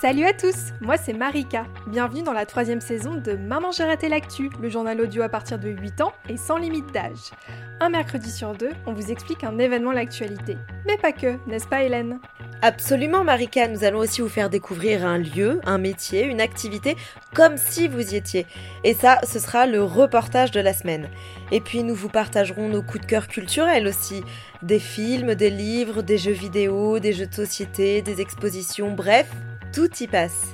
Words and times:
Salut 0.00 0.26
à 0.26 0.32
tous, 0.32 0.72
moi 0.80 0.96
c'est 0.96 1.12
Marika. 1.12 1.66
Bienvenue 1.88 2.22
dans 2.22 2.32
la 2.32 2.46
troisième 2.46 2.80
saison 2.80 3.16
de 3.16 3.32
Maman 3.32 3.72
j'ai 3.72 3.82
raté 3.82 4.08
l'actu, 4.08 4.48
le 4.62 4.68
journal 4.68 5.00
audio 5.00 5.22
à 5.22 5.28
partir 5.28 5.58
de 5.58 5.70
8 5.70 6.02
ans 6.02 6.12
et 6.28 6.36
sans 6.36 6.56
limite 6.56 6.92
d'âge. 6.92 7.32
Un 7.80 7.88
mercredi 7.88 8.30
sur 8.30 8.52
deux, 8.52 8.70
on 8.86 8.92
vous 8.92 9.10
explique 9.10 9.42
un 9.42 9.58
événement 9.58 9.90
l'actualité. 9.90 10.56
Mais 10.86 10.96
pas 10.98 11.10
que, 11.10 11.36
n'est-ce 11.48 11.66
pas 11.66 11.82
Hélène? 11.82 12.20
Absolument 12.62 13.24
Marika, 13.24 13.66
nous 13.66 13.82
allons 13.82 13.98
aussi 13.98 14.20
vous 14.20 14.28
faire 14.28 14.50
découvrir 14.50 15.04
un 15.04 15.18
lieu, 15.18 15.60
un 15.64 15.78
métier, 15.78 16.24
une 16.24 16.40
activité, 16.40 16.96
comme 17.34 17.56
si 17.56 17.88
vous 17.88 18.14
y 18.14 18.16
étiez. 18.16 18.46
Et 18.84 18.94
ça, 18.94 19.18
ce 19.24 19.40
sera 19.40 19.66
le 19.66 19.82
reportage 19.82 20.52
de 20.52 20.60
la 20.60 20.74
semaine. 20.74 21.08
Et 21.50 21.60
puis 21.60 21.82
nous 21.82 21.96
vous 21.96 22.08
partagerons 22.08 22.68
nos 22.68 22.82
coups 22.82 23.00
de 23.00 23.06
cœur 23.06 23.26
culturels 23.26 23.88
aussi. 23.88 24.22
Des 24.62 24.78
films, 24.78 25.34
des 25.34 25.50
livres, 25.50 26.02
des 26.02 26.18
jeux 26.18 26.30
vidéo, 26.30 27.00
des 27.00 27.12
jeux 27.12 27.26
de 27.26 27.34
société, 27.34 28.00
des 28.02 28.20
expositions, 28.20 28.92
bref, 28.92 29.28
tout 29.72 29.90
y 30.00 30.06
passe. 30.06 30.52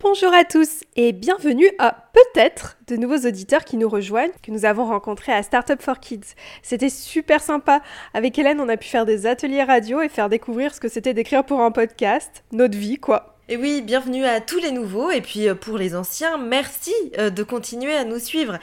Bonjour 0.00 0.32
à 0.32 0.44
tous 0.44 0.84
et 0.96 1.12
bienvenue 1.12 1.70
à 1.78 2.10
peut-être 2.12 2.78
de 2.88 2.96
nouveaux 2.96 3.26
auditeurs 3.26 3.64
qui 3.64 3.76
nous 3.76 3.88
rejoignent, 3.88 4.32
que 4.42 4.50
nous 4.50 4.64
avons 4.64 4.86
rencontrés 4.86 5.32
à 5.32 5.42
Startup 5.42 5.80
for 5.80 6.00
Kids. 6.00 6.34
C'était 6.62 6.88
super 6.88 7.40
sympa. 7.40 7.82
Avec 8.14 8.38
Hélène, 8.38 8.60
on 8.60 8.68
a 8.68 8.76
pu 8.76 8.88
faire 8.88 9.06
des 9.06 9.26
ateliers 9.26 9.62
radio 9.62 10.00
et 10.00 10.08
faire 10.08 10.28
découvrir 10.28 10.74
ce 10.74 10.80
que 10.80 10.88
c'était 10.88 11.14
d'écrire 11.14 11.44
pour 11.44 11.60
un 11.60 11.70
podcast, 11.70 12.42
notre 12.52 12.76
vie 12.76 12.98
quoi. 12.98 13.37
Et 13.50 13.56
oui, 13.56 13.80
bienvenue 13.80 14.26
à 14.26 14.42
tous 14.42 14.58
les 14.58 14.72
nouveaux 14.72 15.10
et 15.10 15.22
puis 15.22 15.48
euh, 15.48 15.54
pour 15.54 15.78
les 15.78 15.96
anciens, 15.96 16.36
merci 16.36 16.92
euh, 17.16 17.30
de 17.30 17.42
continuer 17.42 17.96
à 17.96 18.04
nous 18.04 18.18
suivre. 18.18 18.58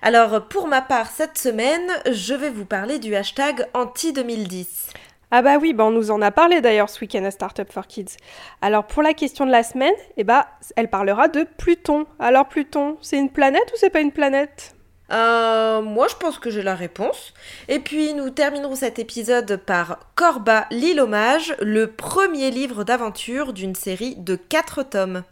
Alors 0.00 0.46
pour 0.46 0.68
ma 0.68 0.80
part, 0.80 1.08
cette 1.08 1.36
semaine, 1.36 1.90
je 2.08 2.34
vais 2.34 2.50
vous 2.50 2.64
parler 2.64 3.00
du 3.00 3.16
hashtag 3.16 3.66
anti-2010. 3.74 4.92
Ah 5.32 5.42
bah 5.42 5.58
oui, 5.60 5.72
bah 5.72 5.86
on 5.86 5.90
nous 5.90 6.12
en 6.12 6.22
a 6.22 6.30
parlé 6.30 6.60
d'ailleurs 6.60 6.88
ce 6.88 7.00
week-end 7.00 7.24
à 7.24 7.32
Startup 7.32 7.68
for 7.68 7.88
Kids. 7.88 8.16
Alors 8.62 8.86
pour 8.86 9.02
la 9.02 9.12
question 9.12 9.44
de 9.44 9.50
la 9.50 9.64
semaine, 9.64 9.94
eh 10.16 10.22
bah, 10.22 10.46
elle 10.76 10.88
parlera 10.88 11.26
de 11.26 11.44
Pluton. 11.58 12.06
Alors 12.20 12.46
Pluton, 12.46 12.96
c'est 13.02 13.18
une 13.18 13.30
planète 13.30 13.68
ou 13.72 13.76
c'est 13.76 13.90
pas 13.90 14.00
une 14.00 14.12
planète? 14.12 14.77
Euh, 15.10 15.80
moi, 15.80 16.06
je 16.08 16.16
pense 16.16 16.38
que 16.38 16.50
j'ai 16.50 16.62
la 16.62 16.74
réponse. 16.74 17.32
Et 17.68 17.78
puis, 17.78 18.14
nous 18.14 18.30
terminerons 18.30 18.76
cet 18.76 18.98
épisode 18.98 19.56
par 19.56 19.98
Corba, 20.14 20.66
l'île 20.70 21.00
hommage, 21.00 21.54
le 21.60 21.86
premier 21.86 22.50
livre 22.50 22.84
d'aventure 22.84 23.52
d'une 23.52 23.74
série 23.74 24.16
de 24.16 24.36
4 24.36 24.82
tomes. 24.82 25.22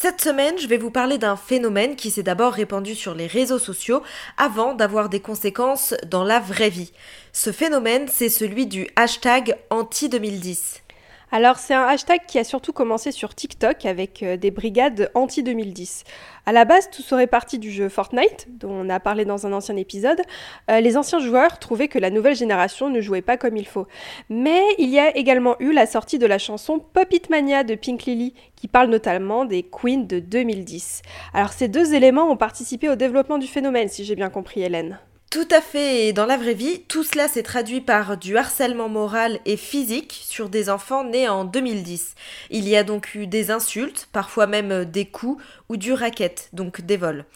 Cette 0.00 0.20
semaine, 0.20 0.56
je 0.60 0.68
vais 0.68 0.76
vous 0.76 0.92
parler 0.92 1.18
d'un 1.18 1.34
phénomène 1.34 1.96
qui 1.96 2.12
s'est 2.12 2.22
d'abord 2.22 2.52
répandu 2.52 2.94
sur 2.94 3.16
les 3.16 3.26
réseaux 3.26 3.58
sociaux 3.58 4.04
avant 4.36 4.74
d'avoir 4.74 5.08
des 5.08 5.18
conséquences 5.18 5.92
dans 6.06 6.22
la 6.22 6.38
vraie 6.38 6.70
vie. 6.70 6.92
Ce 7.32 7.50
phénomène, 7.50 8.06
c'est 8.06 8.28
celui 8.28 8.68
du 8.68 8.86
hashtag 8.94 9.56
anti-2010. 9.70 10.82
Alors 11.30 11.58
c'est 11.58 11.74
un 11.74 11.84
hashtag 11.84 12.22
qui 12.26 12.38
a 12.38 12.44
surtout 12.44 12.72
commencé 12.72 13.12
sur 13.12 13.34
TikTok 13.34 13.84
avec 13.84 14.22
euh, 14.22 14.38
des 14.38 14.50
brigades 14.50 15.10
anti-2010. 15.14 16.04
À 16.46 16.52
la 16.52 16.64
base, 16.64 16.88
tout 16.90 17.02
serait 17.02 17.26
parti 17.26 17.58
du 17.58 17.70
jeu 17.70 17.90
Fortnite, 17.90 18.46
dont 18.48 18.70
on 18.70 18.88
a 18.88 18.98
parlé 18.98 19.26
dans 19.26 19.46
un 19.46 19.52
ancien 19.52 19.76
épisode. 19.76 20.22
Euh, 20.70 20.80
les 20.80 20.96
anciens 20.96 21.18
joueurs 21.18 21.58
trouvaient 21.58 21.88
que 21.88 21.98
la 21.98 22.08
nouvelle 22.08 22.34
génération 22.34 22.88
ne 22.88 23.02
jouait 23.02 23.20
pas 23.20 23.36
comme 23.36 23.58
il 23.58 23.66
faut. 23.66 23.86
Mais 24.30 24.62
il 24.78 24.88
y 24.88 24.98
a 24.98 25.14
également 25.14 25.56
eu 25.60 25.72
la 25.72 25.84
sortie 25.84 26.18
de 26.18 26.26
la 26.26 26.38
chanson 26.38 26.78
Pop 26.78 27.08
Mania 27.28 27.62
de 27.62 27.74
Pink 27.74 28.04
Lily, 28.04 28.32
qui 28.56 28.66
parle 28.66 28.88
notamment 28.88 29.44
des 29.44 29.62
Queens 29.62 30.06
de 30.06 30.20
2010. 30.20 31.02
Alors 31.34 31.52
ces 31.52 31.68
deux 31.68 31.92
éléments 31.92 32.30
ont 32.30 32.38
participé 32.38 32.88
au 32.88 32.96
développement 32.96 33.36
du 33.36 33.46
phénomène, 33.46 33.88
si 33.88 34.04
j'ai 34.04 34.16
bien 34.16 34.30
compris 34.30 34.62
Hélène. 34.62 34.98
Tout 35.30 35.48
à 35.50 35.60
fait, 35.60 36.06
et 36.06 36.12
dans 36.14 36.24
la 36.24 36.38
vraie 36.38 36.54
vie, 36.54 36.80
tout 36.88 37.04
cela 37.04 37.28
s'est 37.28 37.42
traduit 37.42 37.82
par 37.82 38.16
du 38.16 38.38
harcèlement 38.38 38.88
moral 38.88 39.40
et 39.44 39.58
physique 39.58 40.22
sur 40.24 40.48
des 40.48 40.70
enfants 40.70 41.04
nés 41.04 41.28
en 41.28 41.44
2010. 41.44 42.14
Il 42.48 42.66
y 42.66 42.76
a 42.76 42.82
donc 42.82 43.14
eu 43.14 43.26
des 43.26 43.50
insultes, 43.50 44.08
parfois 44.10 44.46
même 44.46 44.86
des 44.86 45.04
coups, 45.04 45.42
ou 45.68 45.76
du 45.76 45.92
racket, 45.92 46.48
donc 46.54 46.80
des 46.80 46.96
vols. 46.96 47.26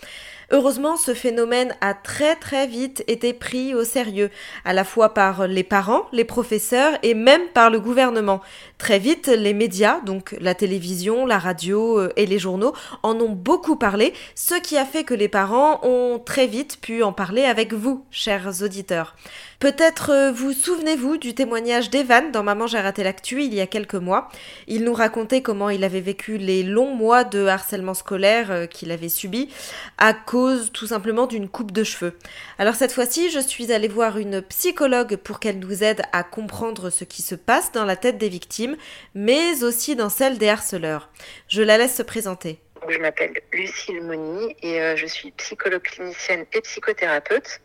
Heureusement, 0.54 0.98
ce 0.98 1.14
phénomène 1.14 1.74
a 1.80 1.94
très 1.94 2.36
très 2.36 2.66
vite 2.66 3.02
été 3.06 3.32
pris 3.32 3.74
au 3.74 3.84
sérieux, 3.84 4.28
à 4.66 4.74
la 4.74 4.84
fois 4.84 5.14
par 5.14 5.46
les 5.46 5.62
parents, 5.62 6.02
les 6.12 6.26
professeurs 6.26 6.92
et 7.02 7.14
même 7.14 7.48
par 7.54 7.70
le 7.70 7.80
gouvernement. 7.80 8.42
Très 8.76 8.98
vite, 8.98 9.28
les 9.28 9.54
médias, 9.54 10.00
donc 10.00 10.36
la 10.40 10.54
télévision, 10.54 11.24
la 11.24 11.38
radio 11.38 11.98
euh, 11.98 12.12
et 12.16 12.26
les 12.26 12.38
journaux, 12.38 12.74
en 13.02 13.18
ont 13.18 13.30
beaucoup 13.30 13.76
parlé, 13.76 14.12
ce 14.34 14.54
qui 14.54 14.76
a 14.76 14.84
fait 14.84 15.04
que 15.04 15.14
les 15.14 15.28
parents 15.28 15.80
ont 15.84 16.18
très 16.18 16.46
vite 16.46 16.78
pu 16.82 17.02
en 17.02 17.14
parler 17.14 17.44
avec 17.44 17.72
vous, 17.72 18.04
chers 18.10 18.62
auditeurs. 18.62 19.16
Peut-être 19.58 20.10
euh, 20.10 20.32
vous 20.32 20.52
souvenez-vous 20.52 21.16
du 21.16 21.34
témoignage 21.34 21.88
d'Evan 21.88 22.30
dans 22.30 22.42
Maman 22.42 22.66
j'ai 22.66 22.80
raté 22.80 23.04
l'actu 23.04 23.44
il 23.44 23.54
y 23.54 23.60
a 23.60 23.66
quelques 23.66 23.94
mois. 23.94 24.28
Il 24.66 24.84
nous 24.84 24.92
racontait 24.92 25.40
comment 25.40 25.70
il 25.70 25.84
avait 25.84 26.00
vécu 26.00 26.36
les 26.36 26.62
longs 26.62 26.94
mois 26.94 27.24
de 27.24 27.46
harcèlement 27.46 27.94
scolaire 27.94 28.50
euh, 28.50 28.66
qu'il 28.66 28.90
avait 28.90 29.08
subi 29.08 29.48
à 29.96 30.12
cause 30.12 30.41
tout 30.72 30.86
simplement 30.86 31.26
d'une 31.26 31.48
coupe 31.48 31.72
de 31.72 31.84
cheveux. 31.84 32.16
Alors 32.58 32.74
cette 32.74 32.92
fois-ci, 32.92 33.30
je 33.30 33.38
suis 33.38 33.72
allée 33.72 33.88
voir 33.88 34.18
une 34.18 34.42
psychologue 34.42 35.16
pour 35.16 35.40
qu'elle 35.40 35.58
nous 35.58 35.84
aide 35.84 36.02
à 36.12 36.22
comprendre 36.22 36.90
ce 36.90 37.04
qui 37.04 37.22
se 37.22 37.34
passe 37.34 37.72
dans 37.72 37.84
la 37.84 37.96
tête 37.96 38.18
des 38.18 38.28
victimes, 38.28 38.76
mais 39.14 39.62
aussi 39.62 39.96
dans 39.96 40.08
celle 40.08 40.38
des 40.38 40.48
harceleurs. 40.48 41.10
Je 41.48 41.62
la 41.62 41.78
laisse 41.78 41.96
se 41.96 42.02
présenter. 42.02 42.58
Je 42.88 42.98
m'appelle 42.98 43.32
Lucille 43.52 44.02
Moni 44.02 44.56
et 44.62 44.80
euh, 44.80 44.96
je 44.96 45.06
suis 45.06 45.30
psychologue 45.32 45.82
clinicienne 45.82 46.44
et 46.52 46.60
psychothérapeute. 46.60 47.60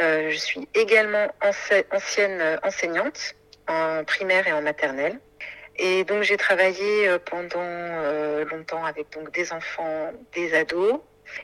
Euh, 0.00 0.30
je 0.30 0.36
suis 0.36 0.68
également 0.74 1.28
ancienne 1.90 2.40
euh, 2.40 2.56
enseignante 2.62 3.34
en 3.68 4.04
primaire 4.04 4.46
et 4.46 4.52
en 4.52 4.62
maternelle. 4.62 5.18
Et 5.76 6.04
donc 6.04 6.22
j'ai 6.22 6.36
travaillé 6.36 7.16
pendant 7.24 7.64
longtemps 8.44 8.84
avec 8.84 9.10
donc 9.10 9.32
des 9.32 9.52
enfants, 9.52 10.12
des 10.34 10.52
ados. 10.54 11.00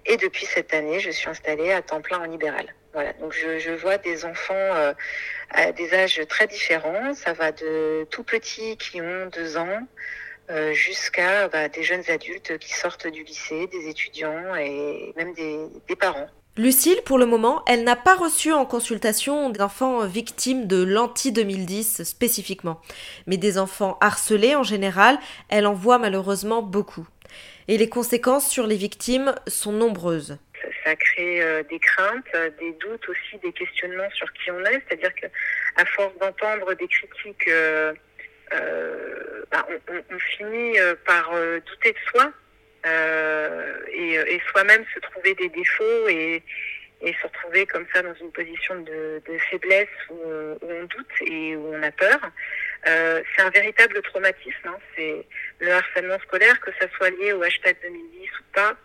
Et 0.07 0.17
depuis 0.17 0.47
cette 0.47 0.75
année, 0.75 1.01
je 1.01 1.11
suis 1.11 1.29
installée 1.29 1.73
à 1.73 1.83
temps 1.83 2.01
plein 2.01 2.19
en 2.19 2.25
libéral. 2.25 2.67
Voilà, 2.93 3.13
donc 3.15 3.33
je, 3.33 3.71
vois 3.77 3.99
des 3.99 4.25
enfants 4.25 4.95
à 5.51 5.73
des 5.73 5.95
âges 5.95 6.21
très 6.29 6.47
différents. 6.47 7.15
Ça 7.15 7.33
va 7.33 7.53
de 7.53 8.07
tout 8.11 8.25
petits 8.25 8.77
qui 8.77 9.01
ont 9.01 9.27
deux 9.27 9.57
ans 9.57 9.87
jusqu'à 10.73 11.49
bah, 11.49 11.69
des 11.69 11.83
jeunes 11.83 12.09
adultes 12.09 12.59
qui 12.59 12.73
sortent 12.73 13.07
du 13.07 13.23
lycée, 13.23 13.69
des 13.69 13.89
étudiants 13.89 14.57
et 14.57 15.13
même 15.17 15.35
des 15.35 15.97
parents. 15.97 16.29
Lucille, 16.59 17.01
pour 17.05 17.19
le 17.19 17.27
moment, 17.27 17.63
elle 17.69 17.85
n'a 17.85 17.95
pas 17.95 18.17
reçu 18.17 18.53
en 18.53 18.67
consultation 18.67 19.49
d'enfants 19.51 20.05
victimes 20.05 20.67
de 20.67 20.83
l'anti-2010 20.83 22.03
spécifiquement, 22.03 22.81
mais 23.29 23.37
des 23.37 23.59
enfants 23.59 23.97
harcelés 24.01 24.57
en 24.57 24.65
général, 24.65 25.21
elle 25.51 25.69
en 25.69 25.73
voit 25.73 25.99
malheureusement 25.99 26.61
beaucoup. 26.61 27.07
Et 27.69 27.77
les 27.77 27.89
conséquences 27.89 28.49
sur 28.49 28.67
les 28.67 28.77
victimes 28.77 29.35
sont 29.47 29.73
nombreuses. 29.73 30.39
Ça, 30.85 30.97
crée 30.97 31.43
euh, 31.43 31.63
des 31.65 31.79
craintes, 31.79 32.33
des 32.59 32.73
doutes 32.73 33.09
aussi, 33.09 33.39
des 33.43 33.53
questionnements 33.53 34.11
sur 34.15 34.33
qui 34.33 34.51
on 34.51 34.65
est, 34.65 34.83
c'est-à-dire 34.89 35.15
qu'à 35.15 35.85
force 35.85 36.17
d'entendre 36.19 36.75
des 36.75 36.89
critiques, 36.89 37.49
euh, 37.49 37.93
euh, 38.55 39.45
bah, 39.51 39.67
on, 39.89 40.19
finit 40.19 40.79
par 41.05 41.31
douter 41.67 41.93
de 41.93 41.99
soi 42.11 42.33
euh, 42.87 43.75
euh, 43.99 44.25
et, 44.27 44.41
soi-même 44.51 44.85
se 44.95 45.01
trouver 45.01 45.35
des 45.35 45.49
défauts 45.49 46.09
et, 46.09 46.43
se 47.03 47.27
retrouver 47.27 47.67
comme 47.67 47.87
ça 47.93 48.03
dans 48.03 48.15
une 48.15 48.33
position 48.33 48.81
de, 48.81 49.21
faiblesse 49.51 49.89
où, 50.11 50.17
on 50.63 50.85
doute 50.85 51.13
et 51.27 51.57
où 51.57 51.75
on 51.75 51.83
a 51.83 51.91
peur. 51.93 52.19
Euh, 52.87 53.23
c'est 53.35 53.43
un 53.43 53.51
véritable 53.51 54.01
traumatisme. 54.03 54.67
Hein. 54.67 54.79
C'est 54.97 55.27
le 55.61 55.73
harcèlement 55.73 56.19
scolaire, 56.21 56.61
que 56.61 56.71
ça 56.81 56.87
soit 56.97 57.11
lié 57.11 57.33
au 57.33 57.43
hashtag 57.43 57.77
2010 57.83 58.31
ou 58.41 58.45
pas. 58.53 58.77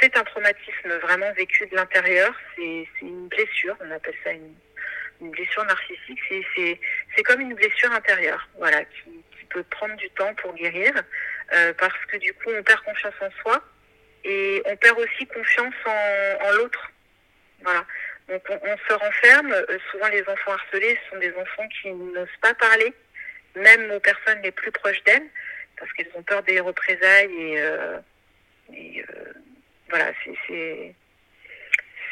c'est 0.00 0.16
un 0.16 0.24
traumatisme 0.24 0.92
vraiment 1.02 1.32
vécu 1.32 1.66
de 1.66 1.76
l'intérieur. 1.76 2.34
C'est 2.56 2.86
une 3.02 3.28
blessure. 3.28 3.76
On 3.80 3.90
appelle 3.90 4.16
ça 4.22 4.32
une, 4.32 4.54
blessure 5.30 5.64
narcissique. 5.64 6.20
C'est 7.16 7.22
comme 7.22 7.40
une 7.40 7.54
blessure 7.54 7.90
intérieure, 7.92 8.46
voilà, 8.58 8.84
qui, 8.84 9.24
qui 9.38 9.44
peut 9.48 9.62
prendre 9.70 9.96
du 9.96 10.10
temps 10.10 10.34
pour 10.34 10.54
guérir. 10.54 10.92
Euh, 11.52 11.72
parce 11.78 12.04
que 12.06 12.16
du 12.16 12.32
coup, 12.34 12.50
on 12.56 12.62
perd 12.62 12.80
confiance 12.82 13.14
en 13.20 13.30
soi 13.42 13.62
et 14.24 14.62
on 14.66 14.76
perd 14.76 14.98
aussi 14.98 15.26
confiance 15.26 15.74
en, 15.84 16.52
l'autre. 16.56 16.90
Voilà. 17.62 17.84
Donc 18.28 18.42
on, 18.48 18.76
se 18.88 18.94
renferme. 18.94 19.52
Euh, 19.52 19.78
souvent, 19.90 20.08
les 20.08 20.22
enfants 20.22 20.52
harcelés 20.52 20.98
sont 21.10 21.18
des 21.18 21.32
enfants 21.34 21.68
qui 21.80 21.90
n'osent 21.92 22.28
pas 22.40 22.54
parler, 22.54 22.92
même 23.54 23.90
aux 23.90 24.00
personnes 24.00 24.40
les 24.42 24.50
plus 24.50 24.72
proches 24.72 25.02
d'elles, 25.04 25.28
parce 25.78 25.92
qu'elles 25.92 26.10
ont 26.14 26.22
peur 26.22 26.42
des 26.42 26.60
représailles 26.60 27.32
et, 27.34 27.60
euh, 27.60 27.98
voilà, 29.90 30.12
c'est 30.24 30.94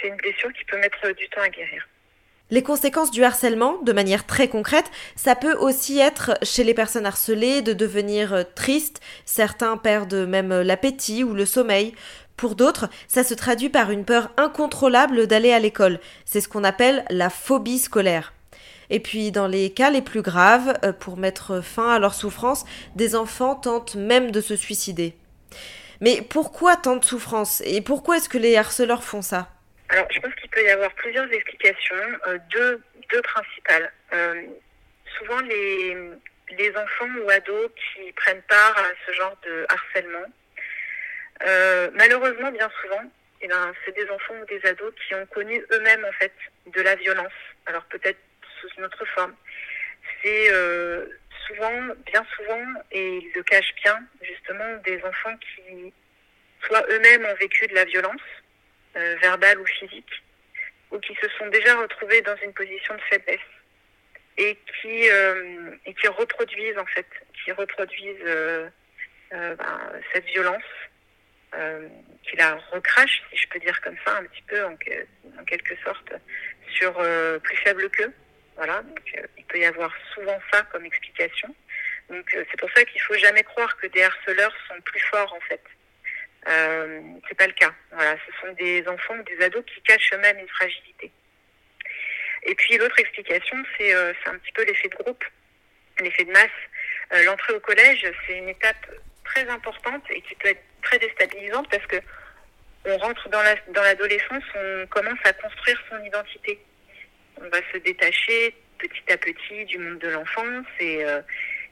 une 0.04 0.16
blessure 0.16 0.52
qui 0.52 0.64
peut 0.66 0.78
mettre 0.78 1.10
du 1.12 1.28
temps 1.30 1.40
à 1.40 1.48
guérir. 1.48 1.88
Les 2.50 2.62
conséquences 2.62 3.10
du 3.10 3.24
harcèlement, 3.24 3.78
de 3.78 3.92
manière 3.92 4.26
très 4.26 4.46
concrète, 4.46 4.90
ça 5.16 5.34
peut 5.34 5.54
aussi 5.54 5.98
être 5.98 6.36
chez 6.42 6.64
les 6.64 6.74
personnes 6.74 7.06
harcelées 7.06 7.62
de 7.62 7.72
devenir 7.72 8.34
euh, 8.34 8.42
tristes, 8.42 9.00
certains 9.24 9.78
perdent 9.78 10.26
même 10.28 10.60
l'appétit 10.60 11.24
ou 11.24 11.32
le 11.32 11.46
sommeil. 11.46 11.94
Pour 12.42 12.56
d'autres, 12.56 12.88
ça 13.06 13.22
se 13.22 13.34
traduit 13.34 13.68
par 13.68 13.92
une 13.92 14.04
peur 14.04 14.32
incontrôlable 14.36 15.28
d'aller 15.28 15.52
à 15.52 15.60
l'école. 15.60 16.00
C'est 16.24 16.40
ce 16.40 16.48
qu'on 16.48 16.64
appelle 16.64 17.04
la 17.08 17.30
phobie 17.30 17.78
scolaire. 17.78 18.32
Et 18.90 18.98
puis, 18.98 19.30
dans 19.30 19.46
les 19.46 19.72
cas 19.72 19.90
les 19.90 20.02
plus 20.02 20.22
graves, 20.22 20.76
euh, 20.82 20.92
pour 20.92 21.16
mettre 21.16 21.62
fin 21.62 21.94
à 21.94 22.00
leur 22.00 22.14
souffrance, 22.14 22.64
des 22.96 23.14
enfants 23.14 23.54
tentent 23.54 23.94
même 23.94 24.32
de 24.32 24.40
se 24.40 24.56
suicider. 24.56 25.14
Mais 26.00 26.20
pourquoi 26.20 26.74
tant 26.74 26.96
de 26.96 27.04
souffrance? 27.04 27.62
Et 27.64 27.80
pourquoi 27.80 28.16
est-ce 28.16 28.28
que 28.28 28.38
les 28.38 28.56
harceleurs 28.56 29.04
font 29.04 29.22
ça? 29.22 29.48
Alors, 29.90 30.08
je 30.10 30.18
pense 30.18 30.34
qu'il 30.34 30.50
peut 30.50 30.64
y 30.64 30.70
avoir 30.70 30.90
plusieurs 30.94 31.32
explications, 31.32 31.94
euh, 32.26 32.38
deux, 32.50 32.82
principales. 33.22 33.92
Euh, 34.14 34.42
souvent, 35.16 35.38
les, 35.42 35.96
les 36.58 36.70
enfants 36.70 37.06
ou 37.24 37.30
ados 37.30 37.70
qui 37.76 38.10
prennent 38.14 38.42
part 38.48 38.76
à 38.78 38.90
ce 39.06 39.12
genre 39.12 39.36
de 39.46 39.64
harcèlement, 39.68 40.26
euh, 41.46 41.90
malheureusement, 41.94 42.50
bien 42.52 42.70
souvent, 42.80 43.02
eh 43.40 43.48
ben, 43.48 43.72
c'est 43.84 43.94
des 43.94 44.08
enfants 44.10 44.34
ou 44.40 44.46
des 44.46 44.64
ados 44.66 44.94
qui 45.06 45.14
ont 45.14 45.26
connu 45.26 45.64
eux-mêmes 45.72 46.04
en 46.04 46.12
fait 46.12 46.32
de 46.66 46.80
la 46.80 46.94
violence. 46.96 47.32
Alors 47.66 47.84
peut-être 47.84 48.18
sous 48.60 48.68
une 48.78 48.84
autre 48.84 49.04
forme. 49.06 49.34
C'est 50.22 50.52
euh, 50.52 51.06
souvent, 51.46 51.94
bien 52.06 52.24
souvent, 52.36 52.64
et 52.92 53.18
ils 53.18 53.32
le 53.34 53.42
cachent 53.42 53.74
bien, 53.82 53.98
justement, 54.22 54.76
des 54.84 55.02
enfants 55.04 55.36
qui 55.38 55.92
soit 56.64 56.84
eux-mêmes 56.90 57.24
ont 57.24 57.34
vécu 57.34 57.66
de 57.66 57.74
la 57.74 57.84
violence, 57.84 58.20
euh, 58.96 59.16
verbale 59.20 59.58
ou 59.58 59.66
physique, 59.66 60.22
ou 60.92 60.98
qui 61.00 61.14
se 61.20 61.28
sont 61.38 61.48
déjà 61.48 61.76
retrouvés 61.76 62.22
dans 62.22 62.36
une 62.36 62.52
position 62.52 62.94
de 62.94 63.00
faiblesse 63.10 63.40
et 64.38 64.56
qui 64.80 65.08
reproduisent 66.08 66.78
en 66.78 66.86
fait, 66.86 67.06
qui 67.44 67.52
reproduisent 67.52 68.24
ben, 69.30 69.92
cette 70.12 70.24
violence, 70.24 70.62
euh, 71.54 71.88
qui 72.22 72.36
la 72.36 72.54
recrache, 72.70 73.22
si 73.30 73.36
je 73.36 73.48
peux 73.48 73.58
dire 73.58 73.80
comme 73.80 73.96
ça, 74.04 74.16
un 74.16 74.24
petit 74.24 74.42
peu 74.42 74.64
en, 74.64 74.76
quelque 74.76 75.76
sorte, 75.84 76.12
sur 76.68 76.98
euh, 76.98 77.38
plus 77.38 77.56
faible 77.58 77.90
qu'eux. 77.90 78.12
Voilà, 78.56 78.82
donc 78.82 79.00
euh, 79.16 79.26
il 79.38 79.44
peut 79.44 79.58
y 79.58 79.64
avoir 79.64 79.92
souvent 80.14 80.38
ça 80.52 80.62
comme 80.72 80.84
explication. 80.84 81.54
Donc 82.08 82.24
c'est 82.30 82.58
pour 82.58 82.70
ça 82.76 82.84
qu'il 82.84 83.00
faut 83.00 83.14
jamais 83.14 83.42
croire 83.42 83.76
que 83.76 83.86
des 83.86 84.02
harceleurs 84.02 84.54
sont 84.68 84.80
plus 84.82 85.00
forts 85.00 85.32
en 85.32 85.40
fait. 85.40 85.62
Euh, 86.48 87.00
c'est 87.28 87.36
pas 87.36 87.46
le 87.46 87.52
cas. 87.52 87.72
Voilà, 87.92 88.16
ce 88.26 88.32
sont 88.40 88.52
des 88.54 88.86
enfants 88.88 89.14
ou 89.14 89.22
des 89.22 89.44
ados 89.44 89.64
qui 89.64 89.80
cachent 89.82 90.12
eux-mêmes 90.14 90.38
une 90.38 90.48
fragilité. 90.48 91.10
Et 92.44 92.54
puis 92.54 92.76
l'autre 92.76 92.98
explication, 92.98 93.56
c'est 93.78 93.94
euh, 93.94 94.12
un 94.26 94.38
petit 94.38 94.52
peu 94.52 94.64
l'effet 94.64 94.88
de 94.88 94.96
groupe, 94.96 95.24
l'effet 96.00 96.24
de 96.24 96.32
masse. 96.32 96.50
Euh, 97.12 97.22
L'entrée 97.24 97.52
au 97.52 97.60
collège, 97.60 98.10
c'est 98.26 98.38
une 98.38 98.48
étape 98.48 98.90
très 99.24 99.48
importante 99.48 100.02
et 100.10 100.20
qui 100.22 100.34
peut 100.34 100.48
être 100.48 100.64
très 100.82 100.98
déstabilisante 100.98 101.68
parce 101.70 101.86
que 101.86 101.96
on 102.84 102.98
rentre 102.98 103.28
dans 103.28 103.82
l'adolescence, 103.82 104.42
la, 104.54 104.82
on 104.82 104.86
commence 104.88 105.18
à 105.24 105.32
construire 105.34 105.80
son 105.88 106.04
identité. 106.04 106.58
On 107.36 107.48
va 107.48 107.58
se 107.72 107.78
détacher 107.78 108.54
petit 108.78 109.12
à 109.12 109.16
petit 109.16 109.64
du 109.66 109.78
monde 109.78 109.98
de 109.98 110.08
l'enfance 110.08 110.66
et, 110.80 111.04
euh, 111.04 111.20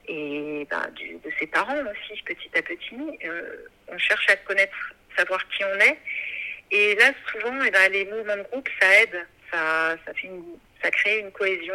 du, 0.08 1.14
de 1.14 1.30
ses 1.38 1.46
parents 1.46 1.82
aussi, 1.82 2.22
petit 2.22 2.50
à 2.56 2.62
petit. 2.62 3.18
Euh, 3.24 3.66
on 3.88 3.98
cherche 3.98 4.28
à 4.28 4.36
connaître, 4.36 4.94
savoir 5.16 5.40
qui 5.48 5.64
on 5.64 5.80
est. 5.80 5.98
Et 6.70 6.94
là, 6.94 7.12
souvent, 7.32 7.58
eh 7.66 7.70
ben, 7.70 7.90
les 7.90 8.04
mouvements 8.04 8.36
de 8.36 8.42
groupe, 8.42 8.68
ça 8.80 9.02
aide 9.02 9.26
ça, 9.52 9.96
crée 10.92 11.18
une 11.18 11.32
cohésion 11.32 11.74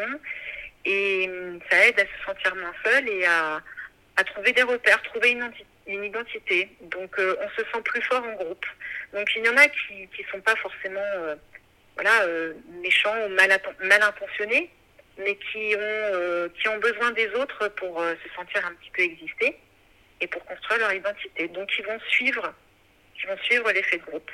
et 0.85 1.29
ça 1.69 1.87
aide 1.87 1.99
à 1.99 2.03
se 2.03 2.25
sentir 2.25 2.55
moins 2.55 2.73
seul 2.83 3.09
et 3.09 3.25
à, 3.25 3.61
trouver 4.25 4.53
des 4.53 4.63
repères, 4.63 5.01
trouver 5.03 5.31
une, 5.31 5.51
une 5.87 6.03
identité. 6.03 6.69
Donc 6.81 7.17
euh, 7.19 7.35
on 7.41 7.49
se 7.49 7.65
sent 7.71 7.81
plus 7.83 8.01
fort 8.01 8.23
en 8.23 8.43
groupe. 8.43 8.65
Donc 9.13 9.27
il 9.35 9.45
y 9.45 9.49
en 9.49 9.57
a 9.57 9.67
qui 9.67 10.07
qui 10.15 10.23
sont 10.31 10.41
pas 10.41 10.55
forcément 10.55 10.99
euh, 11.17 11.35
voilà 11.95 12.23
euh, 12.23 12.53
méchants 12.81 13.15
ou 13.25 13.29
mal, 13.29 13.51
intentionnés, 13.51 14.69
mais 15.17 15.35
qui 15.35 15.75
ont 15.75 16.49
qui 16.59 16.67
ont 16.69 16.77
besoin 16.79 17.11
des 17.11 17.29
autres 17.29 17.67
pour 17.69 17.99
se 18.01 18.35
sentir 18.35 18.65
un 18.65 18.73
petit 18.75 18.91
peu 18.91 19.03
exister 19.03 19.57
et 20.21 20.27
pour 20.27 20.43
construire 20.45 20.79
leur 20.79 20.93
identité. 20.93 21.47
Donc 21.49 21.69
ils 21.77 21.85
vont 21.85 21.99
suivre, 22.09 22.53
ils 23.21 23.27
vont 23.27 23.37
suivre 23.43 23.71
l'effet 23.71 23.97
de 23.97 24.03
groupe. 24.03 24.31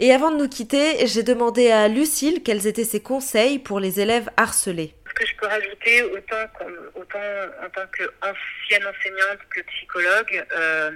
Et 0.00 0.12
avant 0.12 0.32
de 0.32 0.36
nous 0.38 0.48
quitter, 0.48 1.06
j'ai 1.06 1.22
demandé 1.22 1.70
à 1.70 1.86
Lucille 1.86 2.42
quels 2.42 2.66
étaient 2.66 2.84
ses 2.84 3.00
conseils 3.00 3.60
pour 3.60 3.78
les 3.78 4.00
élèves 4.00 4.28
harcelés. 4.36 4.92
Ce 5.14 5.22
que 5.22 5.26
je 5.28 5.36
peux 5.36 5.46
rajouter, 5.46 6.02
autant, 6.02 6.44
en 6.96 7.70
tant 7.70 7.86
qu'ancienne 7.96 8.86
enseignante 8.86 9.38
que 9.48 9.60
psychologue, 9.60 10.44
euh, 10.56 10.90